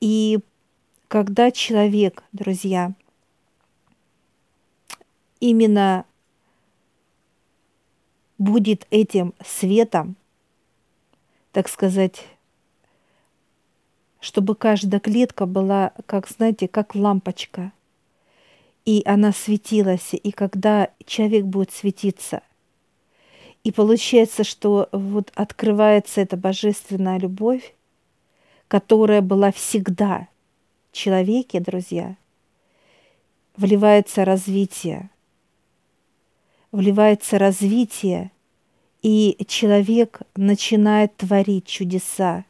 И 0.00 0.38
когда 1.08 1.50
человек, 1.50 2.22
друзья, 2.32 2.92
именно 5.40 6.04
будет 8.38 8.86
этим 8.90 9.34
светом, 9.44 10.16
так 11.52 11.68
сказать, 11.68 12.26
чтобы 14.20 14.54
каждая 14.54 15.00
клетка 15.00 15.46
была, 15.46 15.92
как, 16.06 16.28
знаете, 16.28 16.66
как 16.66 16.94
лампочка. 16.94 17.72
И 18.84 19.02
она 19.06 19.32
светилась, 19.32 20.10
и 20.12 20.30
когда 20.30 20.90
человек 21.06 21.44
будет 21.44 21.72
светиться, 21.72 22.42
и 23.62 23.72
получается, 23.72 24.44
что 24.44 24.90
вот 24.92 25.32
открывается 25.34 26.20
эта 26.20 26.36
божественная 26.36 27.18
любовь, 27.18 27.74
которая 28.68 29.22
была 29.22 29.52
всегда 29.52 30.28
в 30.90 30.96
человеке, 30.96 31.60
друзья, 31.60 32.16
вливается 33.56 34.26
развитие, 34.26 35.08
вливается 36.72 37.38
развитие, 37.38 38.30
и 39.00 39.36
человек 39.48 40.20
начинает 40.34 41.16
творить 41.16 41.66
чудеса, 41.66 42.44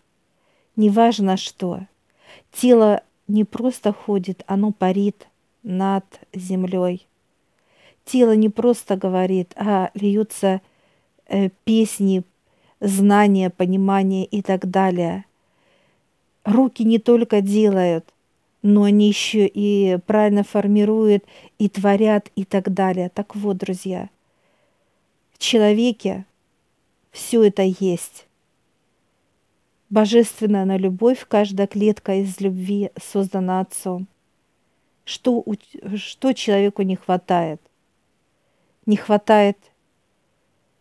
неважно 0.74 1.36
что. 1.36 1.86
Тело 2.52 3.02
не 3.28 3.44
просто 3.44 3.92
ходит, 3.92 4.42
оно 4.46 4.72
парит 4.72 5.28
над 5.64 6.04
землей. 6.32 7.06
Тело 8.04 8.36
не 8.36 8.48
просто 8.48 8.96
говорит, 8.96 9.52
а 9.56 9.90
льются 9.94 10.60
э, 11.26 11.48
песни, 11.64 12.22
знания, 12.80 13.50
понимание 13.50 14.26
и 14.26 14.42
так 14.42 14.70
далее. 14.70 15.24
Руки 16.44 16.84
не 16.84 16.98
только 16.98 17.40
делают, 17.40 18.04
но 18.62 18.84
они 18.84 19.08
еще 19.08 19.46
и 19.46 19.98
правильно 20.06 20.44
формируют 20.44 21.24
и 21.58 21.68
творят 21.68 22.30
и 22.36 22.44
так 22.44 22.72
далее. 22.72 23.10
Так 23.12 23.34
вот, 23.34 23.56
друзья, 23.56 24.10
в 25.32 25.38
человеке 25.38 26.26
все 27.10 27.42
это 27.42 27.62
есть. 27.62 28.26
Божественная 29.88 30.64
на 30.64 30.76
любовь, 30.76 31.24
каждая 31.28 31.66
клетка 31.66 32.16
из 32.16 32.40
любви 32.40 32.90
создана 33.00 33.60
Отцом. 33.60 34.06
Что, 35.04 35.44
что 35.96 36.32
человеку 36.32 36.82
не 36.82 36.96
хватает? 36.96 37.60
Не 38.86 38.96
хватает 38.96 39.58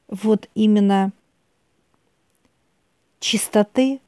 вот 0.08 0.50
именно 0.56 1.12
чистоты. 3.20 4.00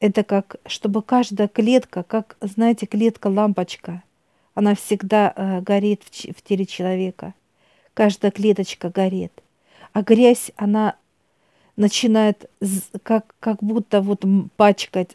Это 0.00 0.24
как, 0.24 0.56
чтобы 0.66 1.02
каждая 1.02 1.48
клетка, 1.48 2.02
как, 2.02 2.36
знаете, 2.40 2.86
клетка-лампочка, 2.86 4.02
она 4.54 4.74
всегда 4.74 5.32
э, 5.34 5.60
горит 5.62 6.02
в, 6.02 6.10
в 6.10 6.42
теле 6.42 6.66
человека. 6.66 7.34
Каждая 7.94 8.30
клеточка 8.30 8.90
горит. 8.90 9.32
А 9.92 10.02
грязь, 10.02 10.50
она 10.56 10.96
начинает 11.76 12.50
как, 13.02 13.34
как 13.38 13.62
будто 13.62 14.00
вот 14.00 14.24
пачкать, 14.56 15.14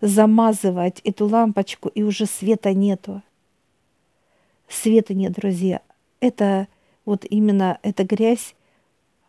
замазывать 0.00 1.00
эту 1.00 1.26
лампочку, 1.26 1.88
и 1.88 2.02
уже 2.02 2.26
света 2.26 2.72
нету. 2.72 3.22
Света 4.68 5.14
нет, 5.14 5.32
друзья. 5.32 5.82
Это 6.20 6.68
вот 7.04 7.24
именно 7.28 7.78
эта 7.82 8.04
грязь, 8.04 8.54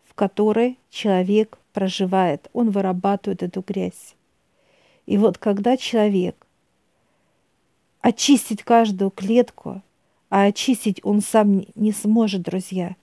в 0.04 0.14
которой 0.14 0.78
человек 0.90 1.58
проживает. 1.72 2.48
Он 2.52 2.70
вырабатывает 2.70 3.42
эту 3.42 3.62
грязь. 3.62 4.14
И 5.06 5.18
вот 5.18 5.38
когда 5.38 5.76
человек 5.76 6.46
очистить 8.00 8.62
каждую 8.62 9.10
клетку, 9.10 9.82
а 10.28 10.44
очистить 10.44 11.00
он 11.02 11.20
сам 11.20 11.64
не 11.74 11.92
сможет, 11.92 12.42
друзья, 12.42 12.96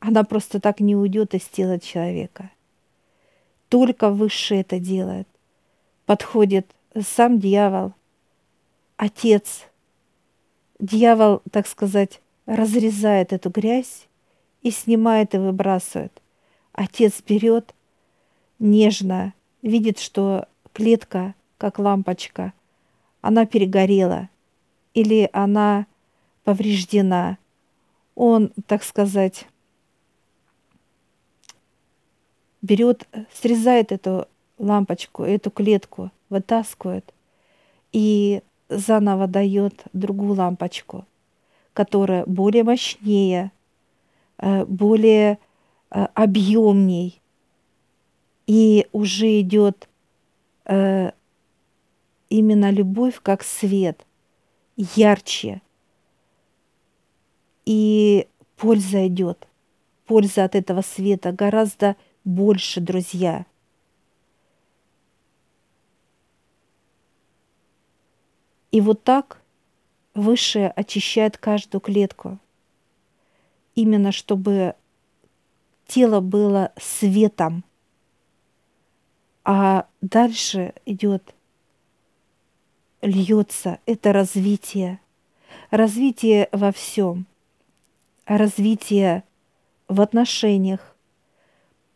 она 0.00 0.24
просто 0.24 0.60
так 0.60 0.80
не 0.80 0.96
уйдет 0.96 1.34
из 1.34 1.42
тела 1.42 1.78
человека. 1.78 2.50
Только 3.74 4.10
высшее 4.10 4.60
это 4.60 4.78
делает. 4.78 5.26
Подходит 6.06 6.70
сам 6.96 7.40
дьявол, 7.40 7.92
отец. 8.96 9.64
Дьявол, 10.78 11.42
так 11.50 11.66
сказать, 11.66 12.20
разрезает 12.46 13.32
эту 13.32 13.50
грязь 13.50 14.06
и 14.62 14.70
снимает 14.70 15.34
и 15.34 15.38
выбрасывает. 15.38 16.22
Отец 16.72 17.20
берет 17.26 17.74
нежно, 18.60 19.34
видит, 19.60 19.98
что 19.98 20.46
клетка, 20.72 21.34
как 21.58 21.80
лампочка, 21.80 22.52
она 23.22 23.44
перегорела 23.44 24.28
или 24.92 25.28
она 25.32 25.88
повреждена. 26.44 27.38
Он, 28.14 28.52
так 28.68 28.84
сказать, 28.84 29.48
берет, 32.64 33.06
срезает 33.30 33.92
эту 33.92 34.26
лампочку, 34.58 35.22
эту 35.22 35.50
клетку, 35.50 36.10
вытаскивает 36.30 37.12
и 37.92 38.42
заново 38.70 39.26
дает 39.26 39.84
другую 39.92 40.34
лампочку, 40.34 41.04
которая 41.74 42.24
более 42.24 42.64
мощнее, 42.64 43.52
э, 44.38 44.64
более 44.64 45.38
э, 45.90 46.06
объемней, 46.14 47.20
и 48.46 48.86
уже 48.92 49.40
идет 49.40 49.86
э, 50.64 51.10
именно 52.30 52.70
любовь 52.70 53.20
как 53.22 53.42
свет, 53.42 54.06
ярче, 54.76 55.60
и 57.66 58.26
польза 58.56 59.06
идет, 59.06 59.46
польза 60.06 60.44
от 60.44 60.54
этого 60.54 60.80
света 60.80 61.32
гораздо 61.32 61.96
больше, 62.24 62.80
друзья. 62.80 63.46
И 68.70 68.80
вот 68.80 69.04
так 69.04 69.44
Высшее 70.14 70.70
очищает 70.70 71.38
каждую 71.38 71.80
клетку, 71.80 72.38
именно 73.74 74.12
чтобы 74.12 74.76
тело 75.88 76.20
было 76.20 76.72
светом. 76.76 77.64
А 79.42 79.88
дальше 80.00 80.72
идет, 80.86 81.34
льется 83.02 83.80
это 83.86 84.12
развитие. 84.12 85.00
Развитие 85.70 86.48
во 86.52 86.70
всем. 86.70 87.26
Развитие 88.24 89.24
в 89.88 90.00
отношениях, 90.00 90.93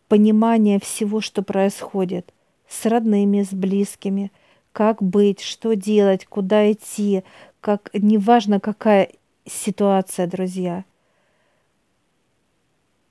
понимание 0.09 0.81
всего, 0.81 1.21
что 1.21 1.43
происходит 1.43 2.33
с 2.69 2.87
родными, 2.87 3.43
с 3.43 3.53
близкими, 3.53 4.33
как 4.73 5.03
быть, 5.03 5.41
что 5.41 5.75
делать, 5.75 6.27
куда 6.27 6.71
идти, 6.71 7.25
как 7.61 7.91
неважно 7.93 8.61
какая 8.61 9.11
ситуация, 9.47 10.27
друзья. 10.27 10.85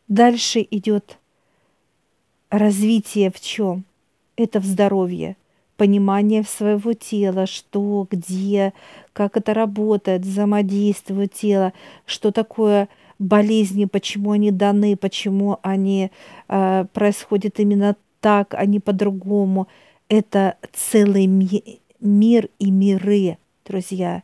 Дальше 0.08 0.66
идет 0.70 1.18
развитие 2.50 3.32
в 3.32 3.40
чем? 3.42 3.84
Это 4.38 4.60
в 4.60 4.66
здоровье, 4.66 5.36
понимание 5.76 6.44
своего 6.44 6.94
тела, 6.94 7.46
что, 7.46 8.08
где, 8.10 8.74
как 9.14 9.36
это 9.36 9.54
работает, 9.54 10.22
взаимодействует 10.22 11.34
тело, 11.34 11.74
что 12.06 12.32
такое 12.32 12.88
болезни, 13.20 13.86
почему 13.86 14.32
они 14.32 14.52
даны, 14.52 14.96
почему 14.96 15.60
они 15.62 16.12
э, 16.48 16.86
происходят 16.94 17.60
именно 17.60 17.96
так, 18.20 18.54
а 18.54 18.66
не 18.66 18.80
по-другому. 18.80 19.68
Это 20.10 20.58
целый 20.74 21.28
ми- 21.28 21.80
мир 22.00 22.50
и 22.60 22.72
миры, 22.72 23.38
друзья. 23.66 24.24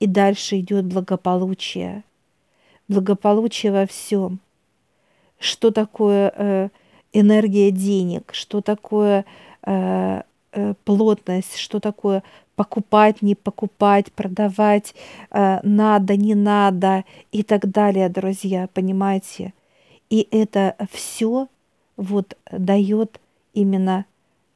И 0.00 0.06
дальше 0.06 0.60
идет 0.60 0.86
благополучие. 0.86 2.04
Благополучие 2.88 3.72
во 3.72 3.86
всем. 3.86 4.40
Что 5.38 5.70
такое 5.70 6.32
э, 6.34 6.68
энергия 7.12 7.70
денег, 7.70 8.30
что 8.32 8.60
такое 8.60 9.24
э, 9.64 10.22
э, 10.52 10.74
плотность, 10.84 11.56
что 11.56 11.80
такое 11.80 12.22
покупать, 12.58 13.22
не 13.22 13.36
покупать, 13.36 14.12
продавать, 14.12 14.92
э, 15.30 15.60
надо, 15.62 16.16
не 16.16 16.34
надо 16.34 17.04
и 17.30 17.44
так 17.44 17.70
далее, 17.70 18.08
друзья, 18.08 18.68
понимаете? 18.74 19.54
И 20.10 20.26
это 20.32 20.74
все 20.90 21.46
вот 21.96 22.36
дает 22.50 23.20
именно 23.54 24.06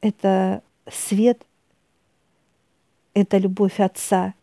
это 0.01 0.61
свет, 0.91 1.45
это 3.13 3.37
любовь 3.37 3.79
Отца 3.79 4.33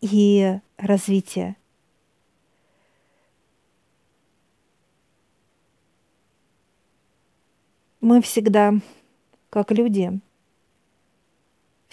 и 0.00 0.60
развитие. 0.76 1.56
Мы 8.00 8.22
всегда, 8.22 8.74
как 9.50 9.72
люди, 9.72 10.20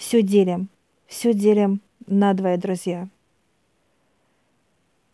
все 0.00 0.22
делим. 0.22 0.70
Все 1.06 1.34
делим 1.34 1.82
надвое, 2.06 2.56
друзья. 2.56 3.06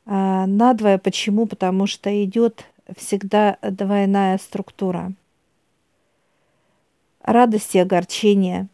А 0.05 0.47
надвое 0.47 0.99
почему? 0.99 1.47
Потому 1.47 1.89
что 1.89 2.09
идет 2.25 2.65
всегда 2.97 3.59
двойная 3.63 4.39
структура. 4.39 5.13
Радость 7.21 7.75
и 7.75 7.81
огорчение, 7.81 8.69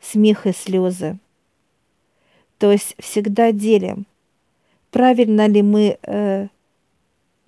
смех 0.00 0.46
и 0.46 0.52
слезы. 0.52 1.18
То 2.56 2.72
есть 2.72 2.96
всегда 2.98 3.52
делим. 3.52 4.06
Правильно 4.90 5.46
ли 5.48 5.60
мы 5.60 5.98
э, 6.00 6.48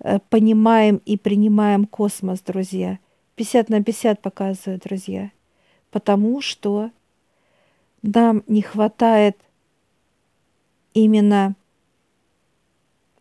э, 0.03 0.19
понимаем 0.29 1.01
и 1.05 1.17
принимаем 1.17 1.87
космос, 1.87 2.41
друзья? 2.41 2.99
50 3.33 3.69
на 3.69 3.83
50 3.83 4.21
показывают, 4.21 4.83
друзья. 4.83 5.31
Потому 5.89 6.39
что 6.41 6.91
нам 8.01 8.43
не 8.47 8.61
хватает 8.61 9.37
именно 10.93 11.55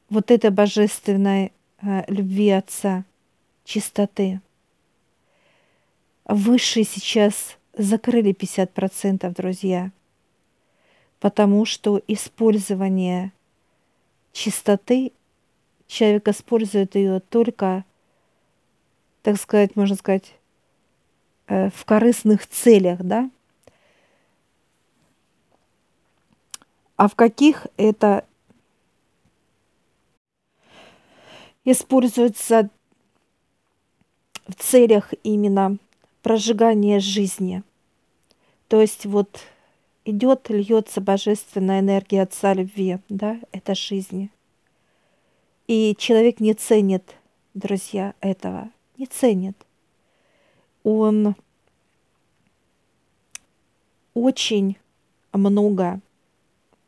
вот 0.08 0.30
этой 0.30 0.50
божественной 0.50 1.52
э, 1.82 2.04
любви 2.08 2.50
Отца, 2.50 3.04
чистоты. 3.64 4.40
Высшие 6.24 6.84
сейчас 6.84 7.56
закрыли 7.74 8.32
50%, 8.32 9.32
друзья, 9.34 9.90
потому 11.20 11.64
что 11.64 12.00
использование 12.08 13.32
чистоты, 14.32 15.12
человек 15.86 16.28
использует 16.28 16.94
ее 16.94 17.20
только, 17.20 17.84
так 19.22 19.36
сказать, 19.38 19.76
можно 19.76 19.96
сказать, 19.96 20.34
э, 21.46 21.70
в 21.70 21.84
корыстных 21.84 22.46
целях, 22.46 23.00
да, 23.02 23.30
а 27.00 27.08
в 27.08 27.14
каких 27.14 27.66
это 27.78 28.26
используется 31.64 32.68
в 34.46 34.54
целях 34.56 35.14
именно 35.22 35.78
прожигания 36.20 37.00
жизни. 37.00 37.62
То 38.68 38.82
есть 38.82 39.06
вот 39.06 39.40
идет, 40.04 40.50
льется 40.50 41.00
божественная 41.00 41.80
энергия 41.80 42.20
Отца 42.20 42.52
любви, 42.52 42.98
да, 43.08 43.40
это 43.50 43.74
жизни. 43.74 44.30
И 45.68 45.96
человек 45.98 46.38
не 46.38 46.52
ценит, 46.52 47.14
друзья, 47.54 48.12
этого, 48.20 48.68
не 48.98 49.06
ценит. 49.06 49.56
Он 50.82 51.34
очень 54.12 54.76
много 55.32 56.02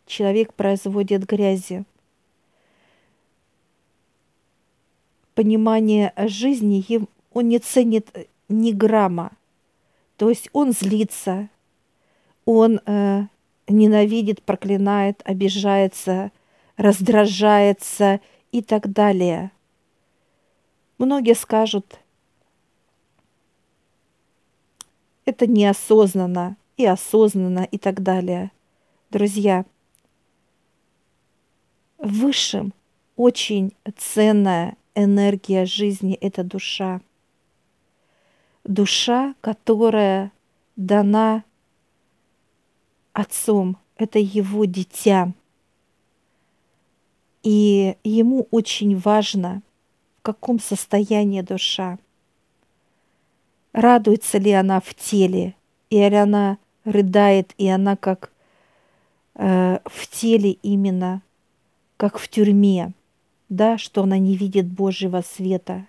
человек 0.06 0.54
производит 0.54 1.24
грязи. 1.24 1.84
Понимание 5.34 6.12
жизни 6.16 7.06
он 7.32 7.48
не 7.48 7.58
ценит 7.58 8.28
ни 8.48 8.72
грамма. 8.72 9.32
То 10.16 10.28
есть 10.28 10.48
он 10.52 10.72
злится, 10.72 11.48
он 12.44 12.80
э, 12.86 13.22
ненавидит, 13.66 14.42
проклинает, 14.42 15.22
обижается, 15.24 16.30
раздражается 16.76 18.20
и 18.52 18.62
так 18.62 18.92
далее. 18.92 19.50
Многие 20.98 21.34
скажут, 21.34 21.98
это 25.24 25.46
неосознанно 25.46 26.56
и 26.76 26.86
осознанно 26.86 27.64
и 27.64 27.78
так 27.78 28.02
далее. 28.02 28.50
Друзья, 29.10 29.64
высшим 32.02 32.74
очень 33.16 33.72
ценная 33.96 34.76
энергия 34.94 35.64
жизни– 35.64 36.14
это 36.20 36.44
душа. 36.44 37.00
Душа, 38.64 39.34
которая 39.40 40.32
дана 40.76 41.44
Отцом, 43.12 43.76
это 43.96 44.18
его 44.18 44.64
дитя. 44.64 45.32
И 47.42 47.96
ему 48.04 48.48
очень 48.50 48.96
важно, 48.96 49.62
в 50.18 50.22
каком 50.22 50.58
состоянии 50.58 51.42
душа. 51.42 51.98
Радуется 53.72 54.38
ли 54.38 54.52
она 54.52 54.80
в 54.80 54.94
теле, 54.94 55.54
или 55.90 56.14
она 56.14 56.58
рыдает, 56.84 57.52
и 57.58 57.68
она 57.68 57.96
как 57.96 58.32
э, 59.34 59.78
в 59.84 60.06
теле 60.08 60.52
именно, 60.62 61.20
как 62.02 62.18
в 62.18 62.26
тюрьме, 62.26 62.94
да, 63.48 63.78
что 63.78 64.02
она 64.02 64.18
не 64.18 64.34
видит 64.34 64.66
Божьего 64.66 65.20
света. 65.20 65.86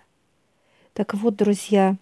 Так 0.92 1.12
вот, 1.12 1.34
друзья, 1.34 1.96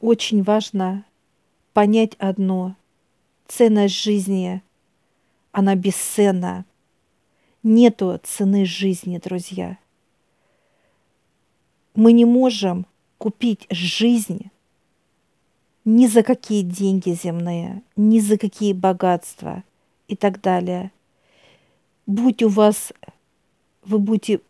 очень 0.00 0.42
важно 0.42 1.04
понять 1.72 2.16
одно. 2.18 2.74
Ценность 3.46 3.94
жизни, 3.94 4.60
она 5.52 5.76
бесценна. 5.76 6.64
Нету 7.62 8.18
цены 8.24 8.64
жизни, 8.64 9.18
друзья. 9.18 9.78
Мы 11.94 12.10
не 12.10 12.24
можем 12.24 12.86
купить 13.18 13.68
жизнь 13.70 14.50
ни 15.84 16.08
за 16.08 16.24
какие 16.24 16.62
деньги 16.62 17.10
земные, 17.10 17.84
ни 17.94 18.18
за 18.18 18.36
какие 18.36 18.72
богатства 18.72 19.62
и 20.08 20.16
так 20.16 20.40
далее. 20.40 20.90
Будь 22.10 22.42
у 22.42 22.48
вас, 22.48 22.92
вы 23.84 24.00
будете 24.00 24.40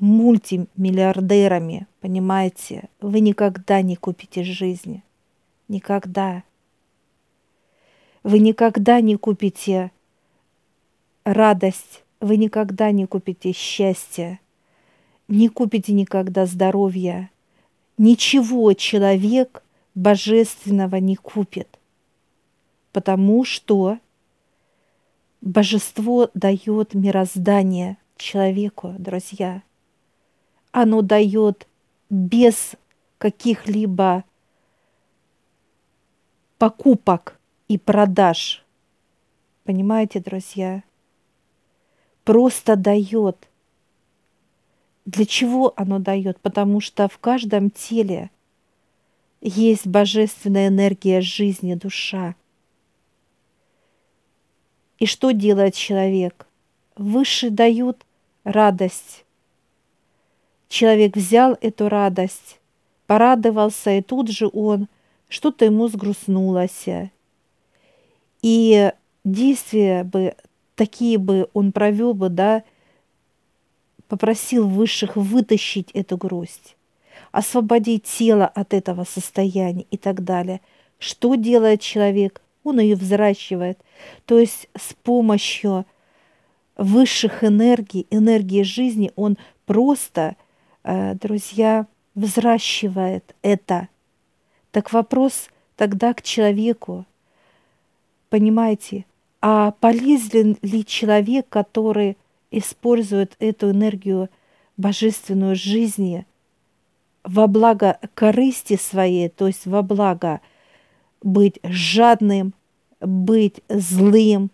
мультимиллиардерами, 0.00 1.86
понимаете, 2.00 2.88
вы 3.02 3.20
никогда 3.20 3.82
не 3.82 3.96
купите 3.96 4.42
жизнь. 4.42 5.02
Никогда. 5.68 6.42
Вы 8.22 8.38
никогда 8.38 9.02
не 9.02 9.16
купите 9.16 9.92
радость, 11.24 12.02
вы 12.20 12.38
никогда 12.38 12.90
не 12.92 13.04
купите 13.04 13.52
счастье, 13.52 14.40
не 15.28 15.50
купите 15.50 15.92
никогда 15.92 16.46
здоровья. 16.46 17.30
Ничего 17.98 18.72
человек 18.72 19.62
божественного 19.94 20.96
не 20.96 21.16
купит, 21.16 21.78
потому 22.90 23.44
что 23.44 23.98
божество 25.42 26.30
дает 26.32 26.94
мироздание 26.94 27.98
человеку, 28.16 28.94
друзья. 28.98 29.62
Оно 30.70 31.02
дает 31.02 31.66
без 32.08 32.74
каких-либо 33.18 34.24
покупок 36.56 37.38
и 37.68 37.76
продаж. 37.76 38.64
Понимаете, 39.64 40.20
друзья? 40.20 40.82
Просто 42.24 42.76
дает. 42.76 43.48
Для 45.04 45.26
чего 45.26 45.74
оно 45.76 45.98
дает? 45.98 46.38
Потому 46.40 46.80
что 46.80 47.08
в 47.08 47.18
каждом 47.18 47.70
теле 47.70 48.30
есть 49.40 49.86
божественная 49.88 50.68
энергия 50.68 51.20
жизни, 51.20 51.74
душа. 51.74 52.36
И 55.02 55.06
что 55.06 55.32
делает 55.32 55.74
человек? 55.74 56.46
Высший 56.94 57.50
дают 57.50 58.06
радость. 58.44 59.24
Человек 60.68 61.16
взял 61.16 61.58
эту 61.60 61.88
радость, 61.88 62.60
порадовался, 63.08 63.90
и 63.90 64.00
тут 64.00 64.28
же 64.28 64.48
он, 64.52 64.86
что-то 65.28 65.64
ему 65.64 65.88
сгрустнулось. 65.88 66.86
И 68.42 68.92
действия 69.24 70.04
бы 70.04 70.36
такие 70.76 71.18
бы 71.18 71.48
он 71.52 71.72
провел 71.72 72.14
бы, 72.14 72.28
да, 72.28 72.62
попросил 74.06 74.68
высших 74.68 75.16
вытащить 75.16 75.90
эту 75.94 76.16
грусть 76.16 76.76
освободить 77.32 78.04
тело 78.04 78.46
от 78.46 78.72
этого 78.72 79.02
состояния 79.02 79.86
и 79.90 79.96
так 79.96 80.22
далее. 80.22 80.60
Что 81.00 81.34
делает 81.34 81.80
человек? 81.80 82.41
Он 82.64 82.80
ее 82.80 82.96
взращивает. 82.96 83.78
То 84.26 84.38
есть 84.38 84.68
с 84.76 84.94
помощью 84.94 85.86
высших 86.76 87.44
энергий, 87.44 88.06
энергии 88.10 88.62
жизни, 88.62 89.12
он 89.16 89.36
просто, 89.66 90.36
э, 90.84 91.14
друзья, 91.14 91.86
взращивает 92.14 93.34
это. 93.42 93.88
Так 94.70 94.92
вопрос 94.92 95.48
тогда 95.76 96.14
к 96.14 96.22
человеку. 96.22 97.04
Понимаете, 98.30 99.04
а 99.40 99.72
полезен 99.72 100.56
ли 100.62 100.84
человек, 100.84 101.48
который 101.48 102.16
использует 102.50 103.34
эту 103.38 103.70
энергию 103.70 104.28
божественную 104.76 105.56
жизни– 105.56 106.26
во 107.24 107.46
благо 107.46 107.98
корысти 108.14 108.76
своей, 108.76 109.28
то 109.28 109.46
есть 109.46 109.66
во 109.66 109.82
благо 109.82 110.40
быть 111.22 111.58
жадным, 111.62 112.54
быть 113.00 113.60
злым, 113.68 114.50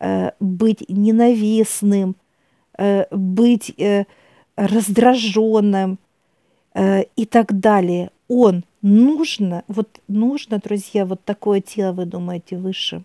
э, 0.00 0.32
быть 0.40 0.88
ненавистным, 0.88 2.16
э, 2.76 3.06
быть 3.10 3.74
э, 3.78 4.04
раздраженным 4.56 5.98
и 7.16 7.26
так 7.28 7.58
далее. 7.58 8.10
Он 8.28 8.62
нужно, 8.82 9.64
вот 9.66 10.00
нужно, 10.06 10.58
друзья, 10.58 11.06
вот 11.06 11.24
такое 11.24 11.60
тело, 11.60 11.92
вы 11.92 12.04
думаете, 12.04 12.56
высшим. 12.56 13.04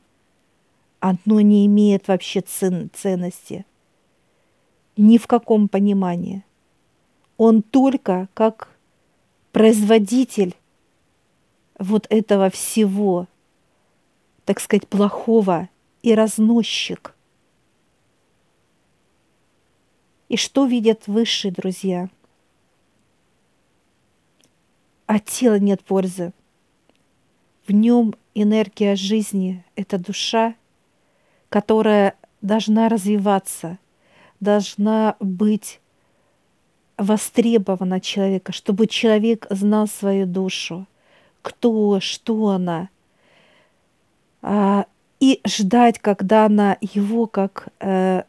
Оно 1.00 1.42
не 1.42 1.66
имеет 1.66 2.08
вообще 2.08 2.42
цен, 2.42 2.92
ценности. 2.94 3.66
Ни 4.96 5.18
в 5.18 5.26
каком 5.26 5.70
понимании. 5.70 6.44
Он 7.38 7.64
только 7.64 8.28
как 8.36 8.70
производитель 9.52 10.56
вот 11.84 12.08
этого 12.10 12.50
всего, 12.50 13.28
так 14.46 14.60
сказать, 14.60 14.88
плохого 14.88 15.70
и 16.02 16.16
разносчик. 16.16 17.14
И 20.30 20.38
что 20.38 20.66
видят 20.66 21.08
высшие 21.08 21.52
друзья? 21.52 22.10
От 25.06 25.26
тела 25.26 25.60
нет 25.60 25.84
пользы. 25.84 26.34
В 27.68 27.72
нем 27.72 28.16
энергия 28.34 28.96
жизни– 28.96 29.64
это 29.76 29.98
душа, 29.98 30.56
которая 31.50 32.16
должна 32.42 32.90
развиваться, 32.90 33.78
должна 34.40 35.16
быть 35.20 35.80
востребована 36.98 38.00
человека, 38.00 38.52
чтобы 38.52 38.88
человек 38.88 39.46
знал 39.50 39.88
свою 39.88 40.26
душу, 40.26 40.88
кто, 41.44 42.00
что 42.00 42.48
она, 42.48 42.90
а, 44.42 44.88
и 45.20 45.40
ждать, 45.46 46.00
когда 46.00 46.48
она 46.48 46.78
его 46.82 47.28
как 47.28 47.68
э, 47.80 48.24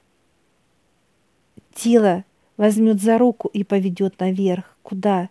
тело 1.74 2.24
возьмет 2.59 3.00
за 3.00 3.16
руку 3.16 3.48
и 3.48 3.64
поведет 3.64 4.20
наверх. 4.20 4.77
Куда? 4.83 5.31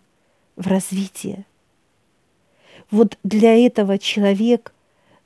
В 0.56 0.66
развитие. 0.66 1.46
Вот 2.90 3.16
для 3.22 3.54
этого 3.54 3.98
человек 3.98 4.74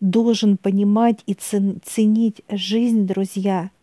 должен 0.00 0.58
понимать 0.58 1.22
и 1.26 1.34
ценить 1.34 2.42
жизнь, 2.50 3.06
друзья– 3.06 3.70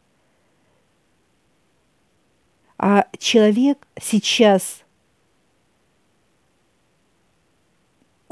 а 2.77 3.07
человек 3.17 3.87
сейчас, 4.01 4.83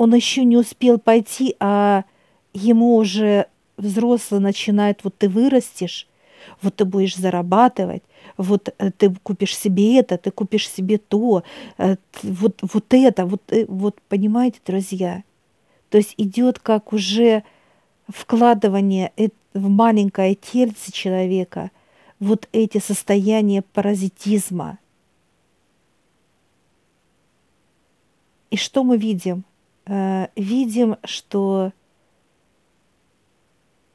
он 0.04 0.13
еще 0.13 0.44
не 0.44 0.58
успел 0.58 1.00
пойти, 1.00 1.56
а 1.60 2.04
ему 2.54 2.96
уже 2.96 3.48
взрослый 3.78 4.39
начинает, 4.39 5.04
вот 5.04 5.18
ты 5.18 5.30
вырастешь, 5.30 6.08
вот 6.62 6.76
ты 6.76 6.86
будешь 6.86 7.16
зарабатывать, 7.16 8.04
вот 8.38 8.74
э, 8.78 8.92
ты 8.92 9.13
купишь 9.24 9.58
себе 9.58 10.00
это, 10.00 10.18
ты 10.18 10.32
купишь 10.32 10.70
себе 10.70 10.98
то, 10.98 11.44
э, 11.78 11.96
вот, 12.22 12.60
вот 12.62 12.86
это, 12.94 13.26
вот, 13.26 13.42
э, 13.52 13.66
вот 13.68 14.00
понимаете, 14.10 14.60
друзья? 14.66 15.24
То 15.89 15.98
есть 15.98 16.13
идет 16.18 16.60
как 16.60 16.94
уже 16.94 17.44
вкладывание 18.08 19.12
в 19.54 19.70
маленькое 19.70 20.36
тельце 20.36 20.92
человека– 20.92 21.72
вот 22.24 22.48
эти 22.54 22.78
состояния 22.80 23.62
паразитизма. 23.62 24.80
И 28.50 28.56
что 28.56 28.84
мы 28.84 28.98
видим? 28.98 29.44
Э, 29.86 30.28
видим, 30.36 30.98
что 31.04 31.72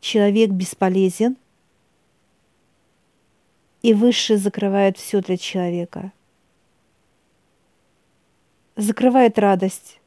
человек 0.00 0.50
бесполезен, 0.50 1.36
и 3.82 3.94
Высший 3.94 4.36
закрывает 4.36 4.98
все 4.98 5.20
для 5.20 5.36
человека. 5.36 6.12
Закрывает 8.76 9.38
радость, 9.38 10.00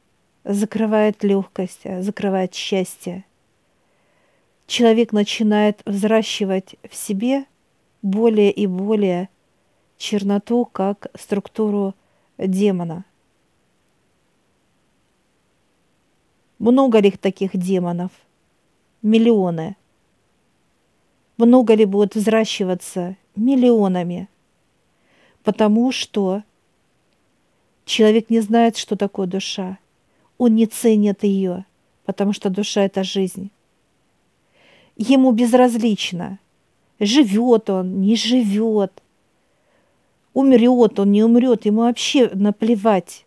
закрывает 0.44 1.24
легкость, 1.24 1.82
закрывает 2.04 2.54
счастье. 2.54 3.26
Человек 4.68 5.12
начинает 5.12 5.82
взращивать 5.86 6.76
в 6.90 6.96
себе 6.96 7.46
более 8.02 8.52
и 8.52 8.68
более 8.68 9.30
черноту 9.98 10.66
как 10.66 11.08
структуру 11.18 11.96
демона. 12.38 13.06
Много 16.62 17.00
ли 17.00 17.10
таких 17.10 17.58
демонов? 17.58 18.12
Миллионы. 19.02 19.78
Много 21.38 21.74
ли 21.74 21.86
будет 21.86 22.14
взращиваться 22.14 23.18
миллионами, 23.36 24.30
потому 25.44 25.92
что 25.92 26.44
человек 27.86 28.30
не 28.30 28.42
знает, 28.42 28.78
что 28.78 28.96
такое 28.96 29.26
душа. 29.26 29.80
Он 30.38 30.54
не 30.54 30.68
ценит 30.68 31.24
ее, 31.24 31.66
потому 32.06 32.32
что 32.32 32.52
душа– 32.52 32.84
это 32.84 33.04
жизнь. 33.04 33.50
Ему 34.96 35.32
безразлично, 35.32 36.38
живет 37.00 37.72
он, 37.72 38.02
не 38.02 38.16
живет, 38.16 39.02
умрет 40.36 41.00
он, 41.00 41.12
не 41.12 41.24
умрет, 41.24 41.66
ему 41.66 41.82
вообще 41.82 42.30
наплевать. 42.36 43.26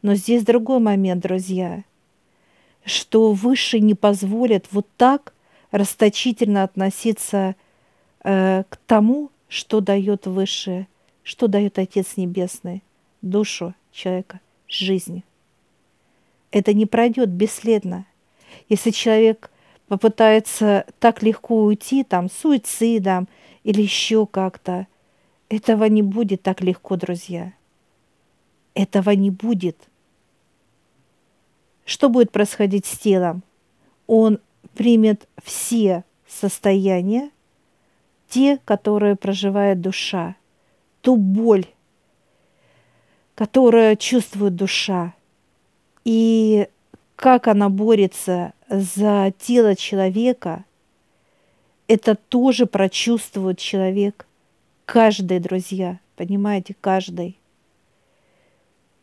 Но 0.00 0.14
здесь 0.14 0.44
другой 0.46 0.78
момент, 0.78 1.22
друзья, 1.22 1.84
что 2.84 3.32
выше 3.32 3.80
не 3.80 3.94
позволят 3.94 4.66
вот 4.70 4.86
так 4.96 5.34
расточительно 5.70 6.62
относиться 6.62 7.54
э, 8.24 8.64
к 8.68 8.76
тому, 8.86 9.30
что 9.48 9.80
дает 9.80 10.26
Высшее, 10.26 10.88
что 11.22 11.48
дает 11.48 11.78
Отец 11.78 12.16
Небесный, 12.16 12.82
душу 13.22 13.74
человека, 13.92 14.40
жизнь. 14.68 15.22
Это 16.50 16.74
не 16.74 16.86
пройдет 16.86 17.28
бесследно. 17.28 18.06
Если 18.68 18.90
человек 18.90 19.50
попытается 19.88 20.84
так 20.98 21.22
легко 21.22 21.62
уйти, 21.62 22.04
там, 22.04 22.30
суицидом 22.30 23.28
или 23.64 23.82
еще 23.82 24.26
как-то, 24.26 24.86
этого 25.48 25.84
не 25.84 26.02
будет 26.02 26.42
так 26.42 26.60
легко, 26.60 26.96
друзья. 26.96 27.52
Этого 28.74 29.10
не 29.10 29.30
будет. 29.30 29.76
Что 31.90 32.08
будет 32.08 32.30
происходить 32.30 32.86
с 32.86 32.96
телом? 32.96 33.42
Он 34.06 34.38
примет 34.76 35.26
все 35.42 36.04
состояния, 36.24 37.30
те, 38.28 38.58
которые 38.58 39.16
проживает 39.16 39.80
душа, 39.80 40.36
ту 41.00 41.16
боль, 41.16 41.66
которую 43.34 43.96
чувствует 43.96 44.54
душа, 44.54 45.14
и 46.04 46.68
как 47.16 47.48
она 47.48 47.68
борется 47.68 48.52
за 48.68 49.34
тело 49.36 49.74
человека, 49.74 50.64
это 51.88 52.14
тоже 52.14 52.66
прочувствует 52.66 53.58
человек. 53.58 54.28
Каждый, 54.84 55.40
друзья, 55.40 55.98
понимаете, 56.14 56.76
каждый. 56.80 57.36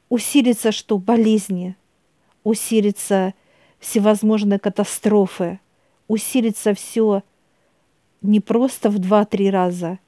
Усилится 0.07 0.71
что? 0.71 0.97
Болезни, 0.97 1.75
усилится 2.47 3.33
всевозможные 3.79 4.59
катастрофы, 4.59 5.59
усилится 6.07 6.73
все– 6.73 7.23
не 8.21 8.39
просто 8.39 8.89
в 8.89 8.99
два-три 8.99 9.49
раза, 9.49 9.99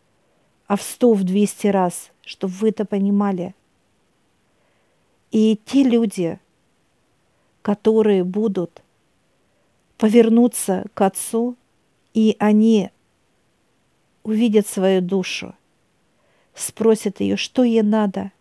а 0.67 0.75
в 0.75 0.81
сто, 0.81 1.13
в 1.13 1.23
двести 1.23 1.67
раз, 1.67 2.11
чтобы 2.21 2.53
вы 2.53 2.69
это 2.69 2.85
понимали. 2.85 3.55
И 5.31 5.59
те 5.65 5.83
люди, 5.83 6.39
которые 7.61 8.23
будут 8.23 8.81
повернуться 9.97 10.85
к 10.93 11.01
Отцу, 11.01 11.55
и 12.13 12.35
они 12.39 12.89
увидят 14.23 14.67
свою 14.67 15.01
душу, 15.01 15.55
спросят 16.53 17.19
ее, 17.19 17.37
что 17.37 17.63
ей 17.63 17.83
надо, 17.83 18.31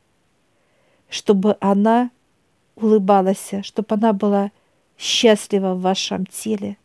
чтобы 1.09 1.57
она 1.61 2.11
улыбалась, 2.81 3.51
чтобы 3.63 3.95
она 3.95 4.13
была 4.13 4.51
счастлива 4.97 5.75
в 5.75 5.81
вашем 5.81 6.27
теле, 6.27 6.77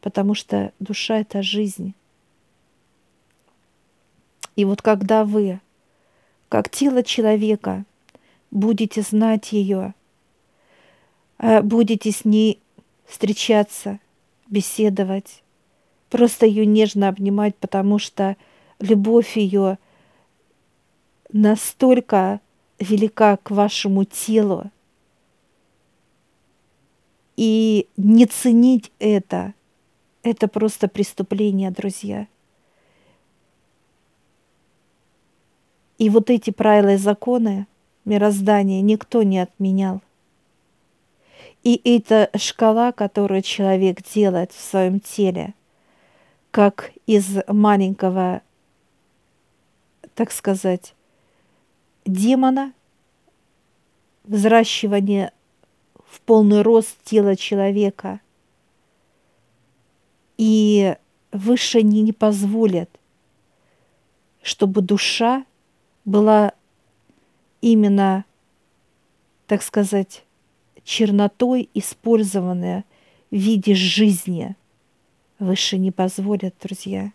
потому 0.00 0.34
что 0.34 0.72
душа— 0.78 1.18
это 1.20 1.42
жизнь. 1.42 1.94
И 4.56 4.64
вот 4.64 4.82
когда 4.82 5.24
вы, 5.24 5.60
как 6.48 6.68
тело 6.70 7.02
человека, 7.02 7.84
будете 8.50 9.02
знать 9.02 9.52
ее, 9.52 9.94
э, 11.38 11.62
будете 11.62 12.12
с 12.12 12.24
ней 12.24 12.60
встречаться, 13.04 13.98
беседовать, 14.48 15.42
просто 16.10 16.46
ее 16.46 16.66
нежно 16.66 17.08
обнимать, 17.08 17.56
потому 17.56 17.98
что 17.98 18.36
любовь 18.78 19.36
ее 19.36 19.78
настолько 21.32 22.40
велика 22.78 23.36
к 23.38 23.50
вашему 23.50 24.04
телу, 24.04 24.70
не 27.96 28.26
ценить 28.26 28.92
это, 28.98 29.54
это 30.22 30.48
просто 30.48 30.88
преступление, 30.88 31.70
друзья– 31.70 32.26
И 35.98 36.10
вот 36.10 36.30
эти 36.30 36.50
правила 36.50 36.94
и 36.94 36.96
законы 36.96 37.66
мироздания 38.04 38.80
никто 38.80 39.22
не 39.22 39.38
отменял. 39.38 40.02
И 41.62 41.80
эта 41.84 42.30
шкала, 42.36 42.92
которую 42.92 43.42
человек 43.42 44.02
делает 44.02 44.52
в 44.52 44.60
своем 44.60 45.00
теле, 45.00 45.54
как 46.50 46.92
из 47.06 47.38
маленького, 47.48 48.42
так 50.14 50.30
сказать, 50.30 50.94
демона, 52.04 52.74
взращивание 54.24 55.32
в 56.14 56.20
полный 56.20 56.62
рост 56.62 56.96
тела 57.02 57.34
человека, 57.34 58.20
и 60.38 60.96
выше 61.32 61.82
не, 61.82 62.02
не 62.02 62.12
позволят, 62.12 62.88
чтобы 64.40 64.80
душа 64.80 65.44
была 66.04 66.52
именно, 67.60 68.24
так 69.48 69.62
сказать, 69.62 70.24
чернотой, 70.84 71.68
использованная 71.74 72.84
в 73.32 73.36
виде 73.36 73.74
жизни, 73.74 74.54
выше 75.40 75.78
не 75.78 75.90
позволят, 75.90 76.54
друзья. 76.62 77.12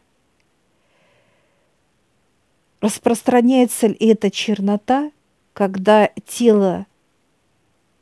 Распространяется 2.81 3.87
ли 3.87 3.95
эта 3.95 4.29
чернота, 4.29 5.11
когда 5.53 6.07
тело 6.25 6.85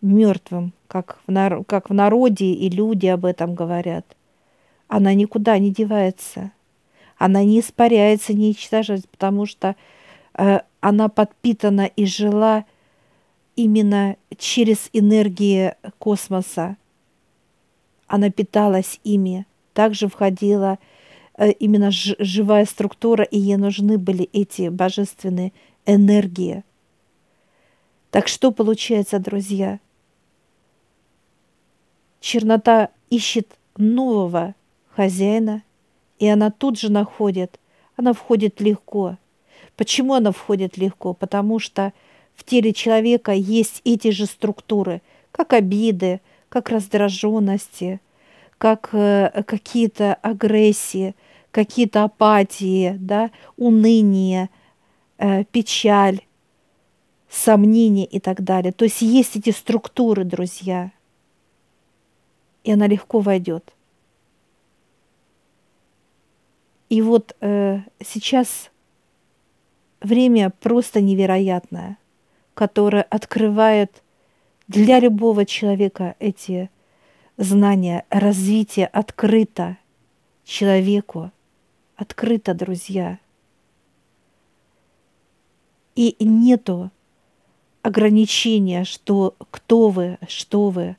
мертвым, 0.09 0.73
как 0.87 1.19
в, 1.27 1.31
нар- 1.31 1.63
как 1.65 1.89
в 1.89 1.93
народе 1.93 2.53
и 2.53 2.69
люди 2.69 3.07
об 3.07 3.25
этом 3.25 3.55
говорят, 3.55 4.05
она 4.87 5.13
никуда 5.13 5.57
не 5.59 5.71
девается, 5.71 6.51
она 7.17 7.43
не 7.43 7.59
испаряется, 7.59 8.33
не 8.33 8.47
уничтожается, 8.47 9.07
потому 9.09 9.45
что 9.45 9.75
э, 10.33 10.61
она 10.79 11.09
подпитана 11.09 11.85
и 11.85 12.05
жила 12.05 12.65
именно 13.55 14.15
через 14.37 14.89
энергии 14.93 15.73
космоса. 15.97 16.77
Она 18.07 18.29
питалась 18.29 18.99
ими. 19.03 19.45
Также 19.73 20.07
входила 20.07 20.79
э, 21.37 21.51
именно 21.51 21.89
живая 21.91 22.65
структура, 22.65 23.23
и 23.23 23.37
ей 23.37 23.57
нужны 23.57 23.97
были 23.97 24.29
эти 24.31 24.69
божественные 24.69 25.51
энергии. 25.85 26.63
Так 28.11 28.27
что 28.27 28.51
получается, 28.51 29.19
друзья? 29.19 29.79
Чернота 32.19 32.89
ищет 33.09 33.57
нового 33.77 34.55
хозяина, 34.89 35.63
и 36.19 36.27
она 36.27 36.49
тут 36.49 36.79
же 36.79 36.91
находит, 36.91 37.59
она 37.95 38.13
входит 38.13 38.59
легко– 38.61 39.17
Почему 39.77 40.15
она 40.15 40.31
входит 40.31 40.75
легко? 40.77 41.13
Потому 41.13 41.59
что 41.59 41.93
в 42.35 42.43
теле 42.43 42.73
человека 42.73 43.31
есть 43.31 43.81
эти 43.85 44.09
же 44.09 44.25
структуры, 44.25 45.01
как 45.31 45.53
обиды, 45.53 46.19
как 46.49 46.69
раздраженности, 46.69 48.01
как 48.57 48.89
э, 48.93 49.43
какие-то 49.45 50.15
агрессии, 50.15 51.15
какие-то 51.51 52.03
апатии, 52.03 52.95
да, 52.99 53.29
уныние, 53.55 54.49
э, 55.19 55.43
печаль, 55.45 56.21
сомнения 57.29 58.05
и 58.05 58.19
так 58.19 58.43
далее. 58.43 58.71
То 58.71 58.85
есть 58.85 59.01
есть 59.01 59.35
эти 59.35 59.51
структуры, 59.51 60.23
друзья, 60.23 60.91
и 62.67 62.71
она 62.71 62.85
легко 62.85 63.21
войдет. 63.21 63.73
И 66.89 67.01
вот 67.01 67.33
э, 67.39 67.79
сейчас 68.03 68.71
время 70.01 70.49
просто 70.49 70.99
невероятное, 70.99 71.97
которое 72.55 73.03
открывает 73.03 74.03
для 74.67 74.99
любого 74.99 75.45
человека 75.45 76.17
эти 76.19 76.69
знания, 77.37 78.05
развитие 78.09 78.87
открыто 78.87 79.77
человеку, 80.43 81.31
открыто, 81.95 82.53
друзья. 82.53 83.17
И 85.95 86.17
нету 86.19 86.91
ограничения, 87.81 88.83
что 88.83 89.35
кто 89.51 89.87
вы, 89.87 90.17
что 90.27 90.69
вы, 90.69 90.97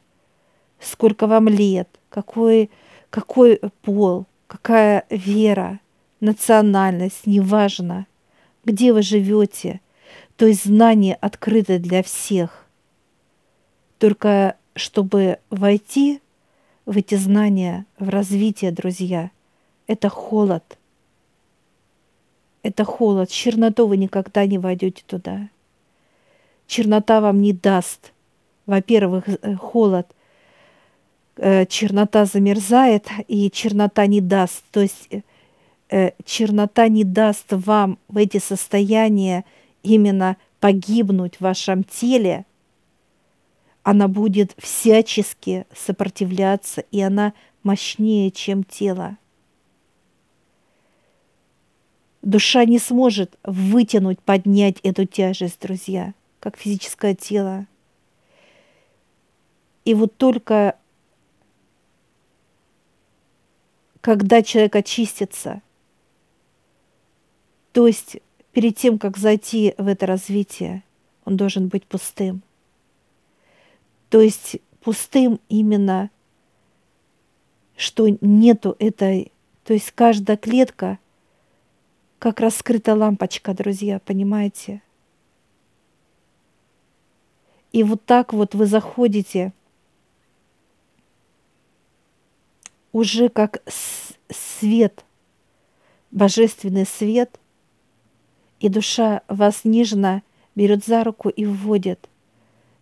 сколько 0.81 1.27
вам 1.27 1.49
лет, 1.49 1.89
какой, 2.09 2.71
какой 3.11 3.61
пол, 3.83 4.27
какая 4.47 5.05
вера, 5.11 5.81
национальность, 6.21 7.27
неважно, 7.27 8.07
где 8.65 8.93
вы 8.93 9.03
живете. 9.03 9.81
То 10.37 10.47
есть 10.47 10.65
знание 10.65 11.15
открыто 11.15 11.79
для 11.79 12.03
всех. 12.03 12.67
Только 13.99 14.57
чтобы 14.75 15.39
войти 15.51 16.21
в 16.87 16.97
эти 16.97 17.17
знания, 17.17 17.87
в 17.99 18.09
развитие, 18.09 18.71
друзья, 18.71 19.31
это 19.87 20.09
холод. 20.09 20.79
Это 22.63 22.85
холод. 22.85 23.31
Черноту 23.31 23.87
вы 23.87 23.97
никогда 23.97 24.47
не 24.47 24.59
войдете 24.59 25.03
туда. 25.07 25.49
Чернота 26.67 27.21
вам 27.21 27.41
не 27.41 27.53
даст. 27.53 28.13
Во-первых, 28.67 29.25
э, 29.29 29.55
холод. 29.55 30.07
Э, 31.41 31.67
чернота 31.67 32.25
замерзает, 32.25 33.07
и 33.29 33.49
чернота 33.49 34.07
не 34.07 34.21
даст. 34.21 34.65
То 34.73 34.81
есть 34.81 35.09
э, 35.89 36.11
чернота 36.25 36.89
не 36.89 37.05
даст 37.05 37.47
вам 37.51 37.99
в 38.09 38.17
эти 38.17 38.39
состояния 38.39 39.45
именно 39.85 40.37
погибнуть 40.59 41.37
в 41.37 41.43
вашем 41.43 41.85
теле, 41.85 42.45
она 43.85 44.09
будет 44.09 44.55
всячески 44.59 45.65
сопротивляться, 45.73 46.83
и 46.91 47.01
она 47.01 47.33
мощнее, 47.63 48.33
чем 48.33 48.65
тело. 48.65 49.17
Душа 52.23 52.65
не 52.65 52.81
сможет 52.81 53.39
вытянуть, 53.45 54.19
поднять 54.19 54.79
эту 54.83 55.07
тяжесть, 55.07 55.61
друзья, 55.61 56.15
как 56.41 56.59
физическое 56.59 57.15
тело. 57.15 57.67
И 59.85 59.95
вот 59.95 60.17
только 60.17 60.75
когда 64.01 64.43
человек 64.43 64.77
очистится, 64.77 65.63
то 67.73 67.87
есть 67.87 68.19
перед 68.53 68.77
тем, 68.77 68.99
как 68.99 69.17
зайти 69.17 69.75
в 69.79 69.87
это 69.87 70.07
развитие, 70.07 70.83
он 71.25 71.37
должен 71.37 71.69
быть 71.69 71.85
пустым. 71.85 72.43
То 74.09 74.21
есть 74.21 74.57
пустым 74.81 75.41
именно, 75.49 76.11
что 77.77 78.09
нету 78.21 78.75
этой, 78.79 79.33
то 79.65 79.75
есть 79.75 79.93
каждая 79.93 80.37
клетка 80.37 80.99
как 82.19 82.41
раскрыта 82.41 82.95
лампочка, 82.95 83.55
друзья, 83.55 84.01
понимаете? 84.01 84.83
И 87.71 87.83
вот 87.85 88.05
так 88.05 88.33
вот 88.33 88.55
вы 88.55 88.67
заходите 88.67 89.53
уже 92.99 93.29
как 93.29 93.63
свет, 94.29 95.05
божественный 96.11 96.87
свет, 96.87 97.39
и 98.61 98.69
душа 98.69 99.23
вас 99.29 99.61
нежно 99.65 100.23
берет 100.55 100.85
за 100.85 101.05
руку 101.05 101.29
и 101.29 101.47
вводит– 101.47 102.09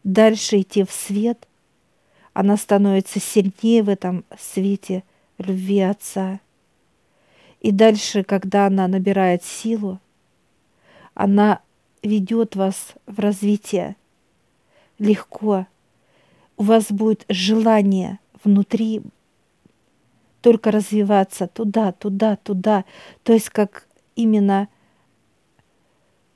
дальше 0.07 0.61
идти 0.61 0.85
в 0.85 0.93
свет, 0.93 1.47
она 2.33 2.57
становится 2.57 3.21
сильнее 3.21 3.83
в 3.83 3.89
этом 3.89 4.25
свете 4.39 5.03
любви 5.37 5.81
Отца. 5.81 6.41
И 7.61 7.73
дальше, 7.73 8.23
когда 8.23 8.67
она 8.67 8.87
набирает 8.87 9.43
силу, 9.43 9.99
она 11.14 11.61
ведет 12.03 12.55
вас 12.55 12.95
в 13.07 13.19
развитие 13.19 13.97
легко. 14.99 15.67
У 16.57 16.62
вас 16.62 16.87
будет 16.91 17.25
желание 17.29 18.21
внутри 18.45 19.03
только 20.47 20.70
развиваться 20.70 21.49
туда, 21.49 21.90
туда, 21.90 22.36
туда. 22.36 22.84
То 23.24 23.32
есть 23.32 23.51
как 23.51 23.88
именно 24.14 24.68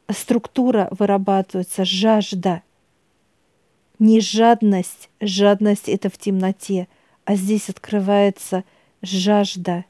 структура 0.08 0.88
вырабатывается, 0.90 1.84
жажда– 1.84 2.64
не 4.00 4.18
жадность, 4.18 5.10
жадность 5.20 5.88
это 5.88 6.10
в 6.10 6.18
темноте, 6.18 6.88
а 7.24 7.36
здесь 7.36 7.68
открывается 7.68 8.64
жажда, 9.00 9.84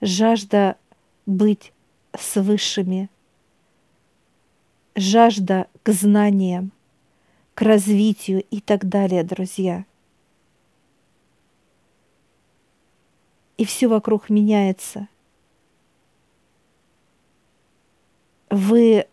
жажда 0.00 0.76
быть 1.24 1.72
с 2.18 2.34
высшими, 2.42 3.08
жажда 4.96 5.68
к 5.84 5.92
знаниям, 5.92 6.72
к 7.54 7.62
развитию 7.62 8.42
и 8.50 8.60
так 8.60 8.88
далее, 8.88 9.22
друзья. 9.22 9.84
И 13.64 13.66
все 13.66 13.88
вокруг 13.88 14.28
меняется. 14.28 15.08
Вы 18.50 19.06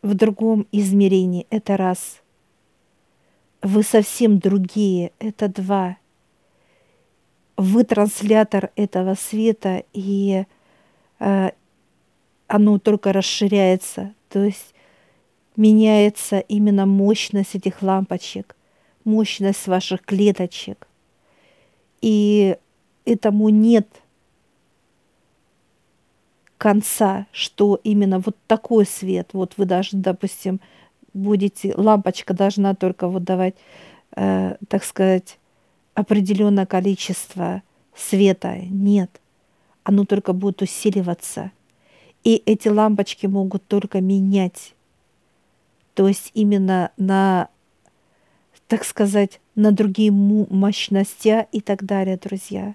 в 0.00 0.14
другом 0.14 0.66
измерении, 0.72 1.46
это 1.50 1.76
раз– 1.76 2.22
вы 3.60 3.82
совсем 3.82 4.38
другие, 4.38 5.12
это 5.18 5.48
два. 5.48 5.98
Вы 7.58 7.84
транслятор 7.84 8.70
этого 8.76 9.14
света, 9.14 9.84
и 9.92 10.46
э, 11.18 11.50
оно 12.46 12.78
только 12.78 13.12
расширяется, 13.12 14.14
то 14.30 14.42
есть 14.42 14.74
меняется 15.54 16.38
именно 16.38 16.86
мощность 16.86 17.56
этих 17.56 17.82
лампочек, 17.82 18.56
мощность 19.04 19.66
ваших 19.66 20.00
клеточек. 20.00 20.88
И 22.00 22.56
этому 23.04 23.48
нет 23.48 23.88
конца, 26.58 27.26
что 27.32 27.80
именно 27.84 28.20
вот 28.20 28.36
такой 28.46 28.86
свет, 28.86 29.30
вот 29.32 29.54
вы 29.56 29.66
даже, 29.66 29.96
допустим, 29.96 30.60
будете, 31.12 31.74
лампочка 31.76 32.34
должна 32.34 32.74
только 32.74 33.08
вот 33.08 33.24
давать, 33.24 33.54
э, 34.16 34.56
так 34.68 34.84
сказать, 34.84 35.38
определенное 35.94 36.66
количество 36.66 37.62
света. 37.94 38.56
Нет, 38.70 39.20
оно 39.82 40.04
только 40.04 40.32
будет 40.32 40.62
усиливаться. 40.62 41.52
И 42.24 42.42
эти 42.46 42.68
лампочки 42.68 43.26
могут 43.26 43.66
только 43.66 44.00
менять. 44.00 44.74
То 45.94 46.08
есть 46.08 46.30
именно 46.34 46.90
на, 46.96 47.48
так 48.66 48.84
сказать, 48.84 49.40
на 49.54 49.70
другие 49.70 50.10
мощности 50.10 51.46
и 51.52 51.60
так 51.60 51.84
далее, 51.84 52.16
друзья. 52.16 52.74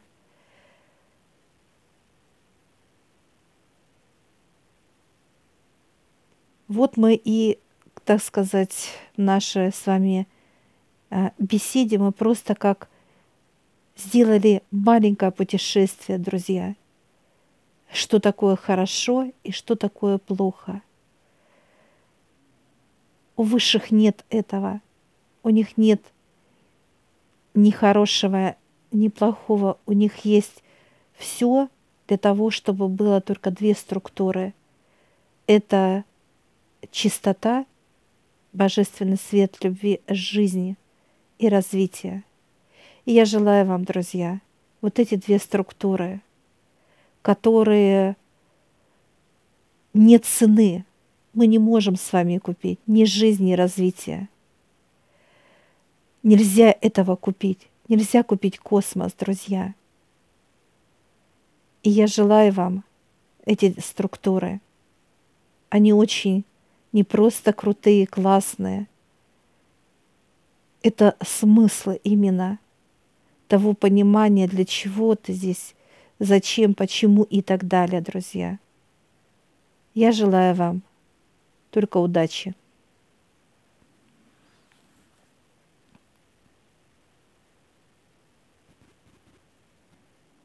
Вот 6.70 6.98
мы 6.98 7.20
и 7.22 7.58
так 8.06 8.22
сказать, 8.22 8.92
нашей 9.18 9.72
с 9.72 9.88
вами 9.88 10.28
э, 11.10 11.32
беседе 11.40 11.98
мы 11.98 12.12
просто 12.12 12.54
как 12.54 12.90
сделали 13.98 14.62
маленькое 14.70 15.32
путешествие, 15.32 16.20
друзья. 16.20 16.76
Что 17.92 18.20
такое 18.20 18.56
хорошо 18.56 19.32
и 19.44 19.52
что 19.52 19.76
такое 19.76 20.20
плохо. 20.20 20.84
У 23.36 23.44
высших 23.44 23.90
нет 23.90 24.24
этого. 24.30 24.82
У 25.42 25.50
них 25.50 25.76
нет 25.76 26.02
ни 27.56 27.72
хорошего, 27.72 28.56
ни 28.92 29.08
плохого. 29.08 29.80
У 29.88 29.94
них 29.94 30.24
есть 30.24 30.64
все 31.18 31.68
для 32.08 32.20
того, 32.20 32.52
чтобы 32.52 32.88
было 32.90 33.22
только 33.22 33.50
две 33.50 33.74
структуры. 33.74 34.54
Это 35.48 36.06
чистота 36.92 37.66
божественный 38.54 39.18
свет 39.18 39.64
любви 39.64 40.02
жизни 40.08 40.76
и 41.38 41.48
развития. 41.50 42.24
И 43.06 43.14
я 43.14 43.26
желаю 43.26 43.66
вам, 43.66 43.84
друзья, 43.84 44.42
вот 44.82 45.00
эти 45.00 45.16
две 45.16 45.40
структуры, 45.40 46.22
которые 47.22 48.16
нет 49.94 50.26
цены, 50.26 50.86
мы 51.34 51.48
не 51.48 51.60
можем 51.60 51.96
с 51.96 52.12
вами 52.12 52.38
купить 52.38 52.80
ни 52.88 53.04
жизнь, 53.04 53.46
ни 53.46 53.54
развитие. 53.54 54.30
Нельзя 56.24 56.76
этого 56.82 57.16
купить. 57.16 57.70
Нельзя 57.88 58.24
купить 58.24 58.60
космос, 58.60 59.14
друзья. 59.14 59.74
И 61.82 61.90
я 61.90 62.08
желаю 62.08 62.52
вам 62.52 62.84
эти 63.46 63.80
структуры– 63.80 64.60
Они 65.70 65.94
очень 65.94 66.46
не 66.92 67.04
просто 67.04 67.54
крутые, 67.54 68.08
классные. 68.08 68.88
Это 70.82 71.16
смысл 71.22 71.92
именно 72.04 72.60
того 73.48 73.74
понимания, 73.74 74.48
для 74.48 74.66
чего 74.66 75.16
ты 75.16 75.34
здесь, 75.34 75.76
зачем, 76.20 76.74
почему 76.74 77.24
и 77.24 77.42
так 77.42 77.68
далее, 77.68 78.02
друзья. 78.02 78.60
Я 79.94 80.12
желаю 80.12 80.56
вам 80.56 80.82
только 81.72 81.98
удачи. 81.98 82.56